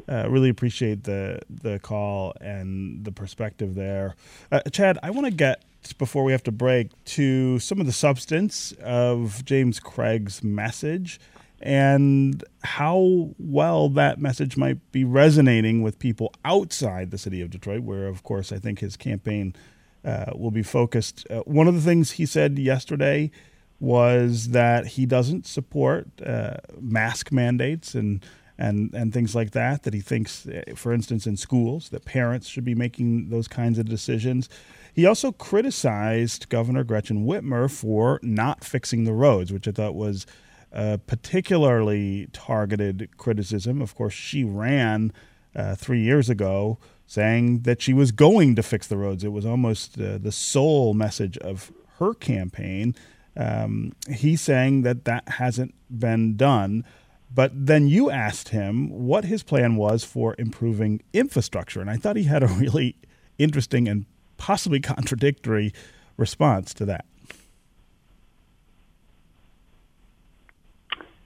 uh, 0.10 0.30
really 0.30 0.50
appreciate 0.50 1.04
the 1.04 1.42
the 1.50 1.80
call 1.80 2.34
and 2.42 3.04
the 3.06 3.12
perspective 3.12 3.76
there. 3.76 4.16
Uh, 4.52 4.62
Chad, 4.72 4.98
I 5.04 5.10
want 5.12 5.26
to 5.26 5.34
get 5.34 5.64
before 5.98 6.24
we 6.24 6.32
have 6.32 6.44
to 6.44 6.52
break 6.52 6.90
to 7.06 7.60
some 7.60 7.80
of 7.80 7.86
the 7.86 7.94
substance 7.94 8.74
of 8.84 9.46
James 9.46 9.80
Craig's 9.80 10.44
message 10.44 11.20
and 11.62 12.44
how 12.64 13.30
well 13.38 13.90
that 13.90 14.20
message 14.20 14.58
might 14.58 14.92
be 14.92 15.04
resonating 15.04 15.82
with 15.82 16.00
people 16.00 16.34
outside 16.44 17.12
the 17.12 17.18
city 17.18 17.42
of 17.42 17.50
Detroit, 17.50 17.82
where, 17.82 18.08
of 18.08 18.24
course, 18.24 18.52
I 18.52 18.58
think 18.58 18.80
his 18.80 18.98
campaign 18.98 19.56
uh, 20.04 20.32
will 20.36 20.52
be 20.52 20.64
focused. 20.64 21.26
Uh, 21.30 21.42
one 21.42 21.68
of 21.68 21.74
the 21.74 21.82
things 21.82 22.12
he 22.12 22.26
said 22.26 22.60
yesterday 22.60 23.32
was 23.80 24.50
that 24.50 24.88
he 24.88 25.06
doesn't 25.06 25.46
support 25.46 26.08
uh, 26.26 26.58
mask 26.80 27.32
mandates 27.32 27.96
and 27.96 28.26
and 28.58 28.94
and 28.94 29.14
things 29.14 29.36
like 29.36 29.52
that. 29.52 29.84
That 29.84 29.94
he 29.94 30.02
thinks, 30.02 30.48
uh, 30.48 30.64
for 30.76 30.94
instance, 30.94 31.28
in 31.28 31.38
schools, 31.38 31.90
that 31.90 32.06
parents 32.06 32.48
should 32.48 32.64
be 32.66 32.76
making 32.76 33.30
those 33.30 33.48
kinds 33.48 33.78
of 33.78 33.88
decisions. 33.88 34.50
He 34.94 35.06
also 35.06 35.34
criticized 35.34 36.48
Governor 36.48 36.86
Gretchen 36.86 37.26
Whitmer 37.26 37.70
for 37.70 38.20
not 38.24 38.64
fixing 38.64 39.04
the 39.04 39.12
roads, 39.12 39.52
which 39.52 39.68
I 39.68 39.72
thought 39.72 39.94
was 39.94 40.26
a 40.72 40.98
particularly 40.98 42.28
targeted 42.32 43.10
criticism. 43.18 43.82
Of 43.82 43.94
course, 43.94 44.14
she 44.14 44.44
ran 44.44 45.12
uh, 45.56 45.76
three 45.76 46.02
years 46.02 46.30
ago 46.30 46.78
saying 47.08 47.62
that 47.62 47.82
she 47.82 47.94
was 47.94 48.12
going 48.12 48.56
to 48.56 48.64
fix 48.64 48.88
the 48.88 48.98
roads. 48.98 49.24
It 49.24 49.32
was 49.32 49.46
almost 49.46 50.00
uh, 50.00 50.18
the 50.18 50.32
sole 50.32 50.94
message 50.94 51.38
of 51.40 51.72
her 52.00 52.14
campaign. 52.14 52.96
Um, 53.38 53.94
he's 54.10 54.42
saying 54.42 54.84
that 54.84 55.06
that 55.06 55.28
hasn't 55.28 55.74
been 55.90 56.36
done. 56.38 56.86
But 57.34 57.52
then 57.54 57.88
you 57.88 58.10
asked 58.10 58.50
him 58.50 58.90
what 58.90 59.26
his 59.26 59.44
plan 59.44 59.76
was 59.76 60.06
for 60.06 60.36
improving 60.40 61.02
infrastructure. 61.12 61.82
And 61.82 61.90
I 61.90 61.98
thought 61.98 62.16
he 62.16 62.24
had 62.24 62.44
a 62.44 62.48
really 62.60 62.96
interesting 63.38 63.88
and 63.88 64.06
possibly 64.38 64.80
contradictory 64.80 65.74
response 66.18 66.74
to 66.76 66.86
that. 66.86 67.06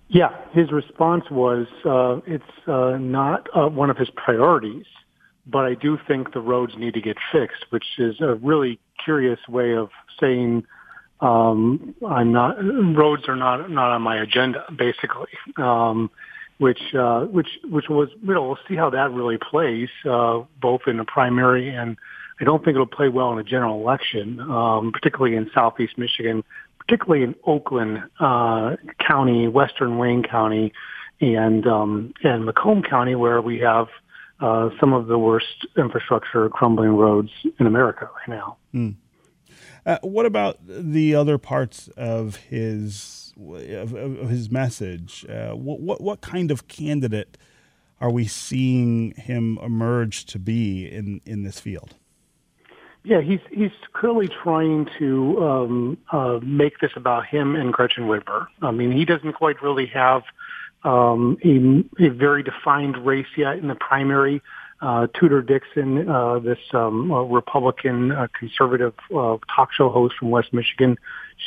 Yeah, 0.08 0.36
his 0.52 0.72
response 0.72 1.26
was 1.30 1.68
uh, 1.86 2.22
it's 2.26 2.44
uh, 2.68 2.98
not 2.98 3.48
uh, 3.56 3.68
one 3.68 3.92
of 3.92 3.98
his 3.98 4.10
priorities, 4.10 4.86
but 5.46 5.66
I 5.66 5.76
do 5.76 6.00
think 6.08 6.34
the 6.34 6.42
roads 6.42 6.74
need 6.76 6.96
to 6.96 7.02
get 7.02 7.18
fixed, 7.32 7.66
which 7.70 7.86
is 8.00 8.20
a 8.20 8.34
really 8.36 8.80
curious 9.04 9.40
way 9.48 9.76
of 9.76 9.90
saying 10.20 10.66
um, 11.22 11.96
I'm 12.08 12.32
not 12.32 12.58
roads 12.60 13.28
are 13.28 13.36
not 13.36 13.70
not 13.70 13.92
on 13.92 14.02
my 14.02 14.22
agenda, 14.22 14.66
basically. 14.76 15.32
Um, 15.58 16.10
which 16.58 16.94
uh, 16.94 17.22
which 17.22 17.48
which 17.70 17.90
was 17.90 18.10
you 18.22 18.34
know 18.34 18.48
we'll 18.48 18.60
see 18.68 18.76
how 18.76 18.90
that 18.90 19.12
really 19.12 19.38
plays 19.38 19.90
uh, 20.06 20.42
both 20.62 20.82
in 20.88 20.98
the 20.98 21.06
primary 21.06 21.70
and 21.70 21.98
I 22.40 22.46
don't 22.46 22.64
think 22.64 22.76
it'll 22.76 22.88
play 22.88 23.10
well 23.10 23.34
in 23.34 23.40
a 23.40 23.44
general 23.44 23.82
election, 23.82 24.40
um, 24.40 24.92
particularly 24.92 25.36
in 25.36 25.50
southeast 25.54 25.98
Michigan, 25.98 26.44
particularly 26.80 27.24
in 27.24 27.36
Oakland 27.46 28.04
uh, 28.20 28.78
County, 29.06 29.48
Western 29.48 29.98
Wayne 29.98 30.24
County, 30.24 30.72
and 31.20 31.68
um, 31.68 32.14
and 32.24 32.46
Macomb 32.46 32.82
County, 32.82 33.16
where 33.16 33.42
we 33.42 33.60
have 33.60 33.88
uh, 34.40 34.70
some 34.80 34.94
of 34.94 35.08
the 35.08 35.18
worst 35.18 35.68
infrastructure 35.78 36.48
crumbling 36.50 36.96
roads 36.96 37.30
in 37.60 37.68
America 37.68 38.10
right 38.16 38.30
now. 38.30 38.58
Mm. 38.74 38.96
Uh, 39.90 39.98
what 40.04 40.28
about 40.28 40.60
the 40.68 41.16
other 41.16 41.40
parts 41.40 41.88
of 41.98 42.36
his 42.36 43.34
of, 43.40 43.96
of 43.96 44.30
his 44.30 44.52
message? 44.52 45.26
Uh, 45.28 45.56
what, 45.56 45.80
what 45.80 46.00
what 46.00 46.22
kind 46.22 46.52
of 46.52 46.68
candidate 46.68 47.40
are 48.00 48.12
we 48.12 48.28
seeing 48.28 49.16
him 49.16 49.58
emerge 49.64 50.26
to 50.26 50.38
be 50.38 50.86
in 50.86 51.22
in 51.26 51.42
this 51.42 51.60
field? 51.60 51.96
Yeah, 53.04 53.22
he's 53.22 53.40
he's 53.50 53.72
clearly 53.94 54.28
trying 54.28 54.88
to 55.00 55.44
um, 55.44 55.98
uh, 56.12 56.40
make 56.44 56.78
this 56.82 56.92
about 56.96 57.26
him 57.26 57.56
and 57.56 57.74
Gretchen 57.74 58.04
Whitmer. 58.04 58.46
I 58.62 58.70
mean, 58.70 58.92
he 58.92 59.06
doesn't 59.06 59.34
quite 59.34 59.60
really 59.64 59.88
have 59.88 60.22
um, 60.84 61.36
a, 61.44 62.06
a 62.06 62.10
very 62.10 62.44
defined 62.44 63.04
race 63.04 63.34
yet 63.36 63.58
in 63.58 63.68
the 63.68 63.76
primary. 63.76 64.44
Uh, 64.82 65.08
Tudor 65.14 65.42
Dixon, 65.42 66.08
uh, 66.10 66.40
this 66.40 66.60
um, 66.74 67.12
uh, 67.12 67.22
Republican 67.24 68.12
uh, 68.12 68.28
conservative 68.38 68.94
uh, 69.14 69.38
talk 69.54 69.74
show 69.74 69.90
host 69.90 70.16
from 70.18 70.30
West 70.30 70.54
Michigan, 70.54 70.98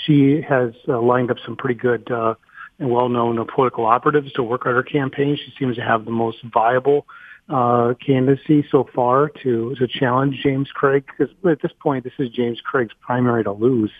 she 0.04 0.42
has 0.42 0.72
uh, 0.86 1.00
lined 1.00 1.30
up 1.30 1.38
some 1.44 1.56
pretty 1.56 1.78
good 1.78 2.10
uh, 2.10 2.34
and 2.78 2.90
well-known 2.90 3.38
uh, 3.38 3.44
political 3.44 3.86
operatives 3.86 4.32
to 4.32 4.42
work 4.42 4.66
on 4.66 4.74
her 4.74 4.82
campaign. 4.82 5.36
She 5.36 5.52
seems 5.58 5.76
to 5.76 5.82
have 5.82 6.04
the 6.04 6.10
most 6.10 6.38
viable 6.52 7.06
uh, 7.48 7.94
candidacy 8.04 8.64
so 8.70 8.88
far 8.94 9.30
to 9.42 9.74
to 9.76 9.86
challenge 9.86 10.40
James 10.42 10.70
Craig 10.72 11.04
because 11.06 11.34
at 11.50 11.60
this 11.60 11.72
point 11.80 12.04
this 12.04 12.12
is 12.18 12.28
James 12.30 12.60
Craig's 12.60 12.94
primary 13.00 13.44
to 13.44 13.52
lose. 13.52 13.90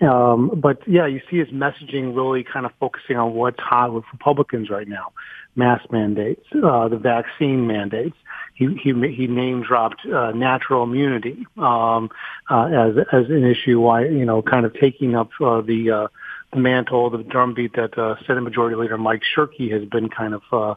Um, 0.00 0.60
but 0.60 0.82
yeah, 0.86 1.06
you 1.06 1.20
see 1.30 1.38
his 1.38 1.48
messaging 1.48 2.16
really 2.16 2.42
kind 2.42 2.64
of 2.64 2.72
focusing 2.80 3.16
on 3.16 3.34
what's 3.34 3.60
hot 3.60 3.92
with 3.92 4.04
Republicans 4.12 4.70
right 4.70 4.88
now: 4.88 5.12
mask 5.56 5.90
mandates, 5.92 6.44
uh, 6.54 6.88
the 6.88 6.96
vaccine 6.96 7.66
mandates. 7.66 8.16
He 8.54 8.68
he 8.82 8.92
he 9.14 9.26
name 9.26 9.62
dropped 9.62 10.06
uh, 10.06 10.32
natural 10.32 10.84
immunity 10.84 11.46
um, 11.58 12.10
uh, 12.48 12.66
as 12.66 12.94
as 13.12 13.28
an 13.28 13.44
issue. 13.44 13.80
Why 13.80 14.04
you 14.06 14.24
know 14.24 14.42
kind 14.42 14.64
of 14.64 14.72
taking 14.74 15.14
up 15.14 15.30
uh, 15.40 15.60
the 15.60 15.90
uh, 15.90 16.08
the 16.52 16.58
mantle, 16.58 17.10
the 17.10 17.18
drumbeat 17.18 17.74
that 17.74 17.98
uh, 17.98 18.16
Senate 18.26 18.40
Majority 18.40 18.76
Leader 18.76 18.98
Mike 18.98 19.22
Shirkey 19.36 19.70
has 19.70 19.84
been 19.88 20.08
kind 20.08 20.34
of 20.34 20.42
uh, 20.52 20.74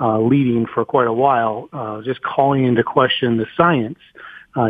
uh, 0.00 0.18
leading 0.20 0.66
for 0.66 0.84
quite 0.84 1.06
a 1.06 1.12
while, 1.12 1.68
uh, 1.72 2.02
just 2.02 2.22
calling 2.22 2.64
into 2.64 2.82
question 2.82 3.36
the 3.36 3.46
science. 3.56 3.98
Uh, 4.14 4.20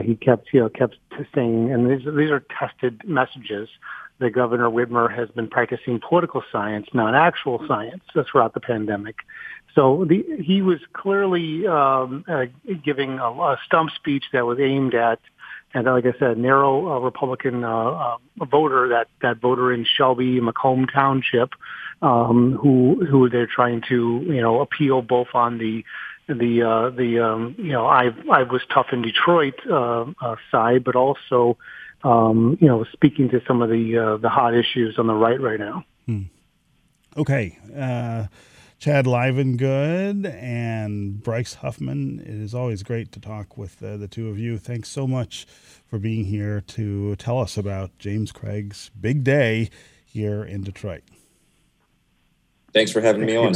he 0.03 0.16
kept, 0.16 0.49
you 0.53 0.61
know, 0.61 0.68
kept 0.68 0.97
saying, 1.35 1.73
and 1.73 1.90
these, 1.90 2.07
these 2.16 2.31
are 2.31 2.44
tested 2.59 3.03
messages 3.05 3.68
that 4.18 4.31
Governor 4.31 4.70
Whitmer 4.70 5.14
has 5.14 5.29
been 5.31 5.49
practicing 5.49 6.01
political 6.01 6.42
science, 6.53 6.87
not 6.94 7.14
actual 7.14 7.64
science, 7.66 8.03
throughout 8.31 8.55
the 8.55 8.61
pandemic. 8.61 9.16
So 9.75 10.05
the, 10.09 10.25
he 10.40 10.62
was 10.62 10.79
clearly 10.92 11.66
um, 11.66 12.25
uh, 12.29 12.44
giving 12.85 13.18
a, 13.18 13.29
a 13.29 13.59
stump 13.66 13.90
speech 13.90 14.25
that 14.33 14.47
was 14.47 14.59
aimed 14.61 14.94
at, 14.94 15.18
and 15.75 15.87
like 15.87 16.07
I 16.07 16.16
said, 16.20 16.38
narrow 16.38 16.97
uh, 16.97 17.01
Republican 17.01 17.64
uh, 17.64 17.68
uh, 17.68 18.16
voter, 18.44 18.88
that 18.90 19.09
that 19.23 19.38
voter 19.38 19.73
in 19.73 19.85
Shelby, 19.85 20.40
Macomb 20.40 20.87
Township, 20.87 21.51
um, 22.01 22.53
who 22.53 23.05
who 23.05 23.29
they're 23.29 23.49
trying 23.49 23.83
to 23.88 24.23
you 24.25 24.40
know 24.40 24.61
appeal 24.61 25.03
both 25.03 25.29
on 25.35 25.59
the 25.59 25.85
the 26.27 26.63
uh, 26.63 26.91
the 26.91 27.21
um, 27.21 27.55
you 27.59 27.73
know 27.73 27.87
I 27.87 28.11
I 28.31 28.43
was 28.43 28.63
tough 28.73 28.87
in 28.93 29.03
Detroit 29.03 29.55
uh, 29.71 30.07
uh, 30.21 30.37
side, 30.51 30.85
but 30.85 30.97
also 30.97 31.59
um, 32.03 32.59
you 32.61 32.69
know 32.69 32.85
speaking 32.93 33.29
to 33.31 33.43
some 33.47 33.63
of 33.63 33.71
the 33.71 33.99
uh, 33.99 34.17
the 34.17 34.29
hot 34.29 34.55
issues 34.55 34.99
on 34.99 35.07
the 35.07 35.15
right 35.15 35.41
right 35.41 35.59
now. 35.59 35.85
Hmm. 36.07 36.23
Okay. 37.17 37.59
Uh, 37.77 38.27
Chad 38.79 39.07
Livengood 39.07 40.27
and 40.27 41.23
Bryce 41.23 41.55
Huffman. 41.55 42.21
It 42.21 42.35
is 42.35 42.55
always 42.55 42.83
great 42.83 43.13
to 43.13 43.21
talk 43.21 43.57
with 43.57 43.83
uh, 43.83 43.97
the 43.97 44.09
two 44.09 44.29
of 44.29 44.39
you. 44.39 44.59
Thanks 44.59 44.91
so 44.91 45.07
much 45.07 45.47
for 45.87 45.99
being 45.99 46.27
here 46.27 46.61
to 46.61 47.17
tell 47.17 47.39
us 47.39 47.57
about 47.57 47.97
James 47.99 48.31
Craig's 48.31 48.91
big 49.01 49.25
day 49.25 49.71
here 50.05 50.45
in 50.45 50.63
Detroit. 50.63 51.03
Thanks 52.75 52.91
for 52.91 53.01
having 53.01 53.25
me 53.25 53.37
on. 53.37 53.55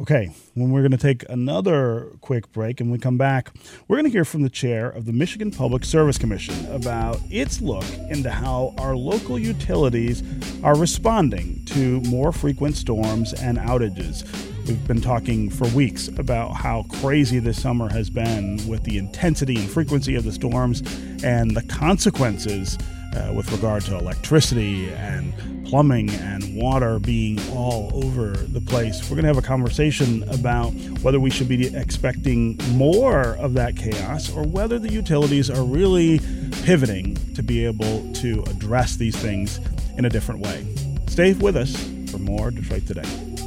Okay, 0.00 0.30
when 0.54 0.70
we're 0.70 0.82
going 0.82 0.92
to 0.92 0.96
take 0.96 1.28
another 1.28 2.12
quick 2.20 2.52
break 2.52 2.80
and 2.80 2.92
we 2.92 2.98
come 2.98 3.18
back, 3.18 3.50
we're 3.88 3.96
going 3.96 4.04
to 4.04 4.12
hear 4.12 4.24
from 4.24 4.42
the 4.42 4.48
chair 4.48 4.88
of 4.88 5.06
the 5.06 5.12
Michigan 5.12 5.50
Public 5.50 5.84
Service 5.84 6.16
Commission 6.16 6.70
about 6.72 7.20
its 7.30 7.60
look 7.60 7.84
into 8.08 8.30
how 8.30 8.74
our 8.78 8.94
local 8.94 9.36
utilities 9.40 10.22
are 10.62 10.78
responding 10.78 11.64
to 11.64 12.00
more 12.02 12.30
frequent 12.30 12.76
storms 12.76 13.32
and 13.32 13.58
outages. 13.58 14.22
We've 14.68 14.86
been 14.86 15.00
talking 15.00 15.50
for 15.50 15.66
weeks 15.70 16.06
about 16.06 16.52
how 16.52 16.84
crazy 17.00 17.40
this 17.40 17.60
summer 17.60 17.90
has 17.90 18.08
been 18.08 18.60
with 18.68 18.84
the 18.84 18.98
intensity 18.98 19.56
and 19.56 19.68
frequency 19.68 20.14
of 20.14 20.22
the 20.22 20.32
storms 20.32 20.80
and 21.24 21.56
the 21.56 21.62
consequences 21.62 22.78
uh, 23.16 23.32
with 23.32 23.50
regard 23.52 23.82
to 23.82 23.96
electricity 23.96 24.90
and 24.90 25.32
plumbing 25.66 26.10
and 26.10 26.56
water 26.56 26.98
being 26.98 27.38
all 27.50 27.90
over 28.04 28.30
the 28.30 28.60
place. 28.60 29.02
We're 29.02 29.16
going 29.16 29.24
to 29.24 29.28
have 29.28 29.38
a 29.38 29.42
conversation 29.42 30.22
about 30.30 30.70
whether 31.02 31.20
we 31.20 31.30
should 31.30 31.48
be 31.48 31.74
expecting 31.76 32.58
more 32.72 33.36
of 33.36 33.54
that 33.54 33.76
chaos 33.76 34.34
or 34.34 34.44
whether 34.44 34.78
the 34.78 34.92
utilities 34.92 35.50
are 35.50 35.64
really 35.64 36.20
pivoting 36.64 37.16
to 37.34 37.42
be 37.42 37.64
able 37.64 38.12
to 38.14 38.42
address 38.44 38.96
these 38.96 39.16
things 39.16 39.60
in 39.96 40.04
a 40.04 40.08
different 40.08 40.40
way. 40.40 40.66
Stay 41.06 41.34
with 41.34 41.56
us 41.56 41.76
for 42.10 42.18
more 42.18 42.50
Detroit 42.50 42.86
Today. 42.86 43.37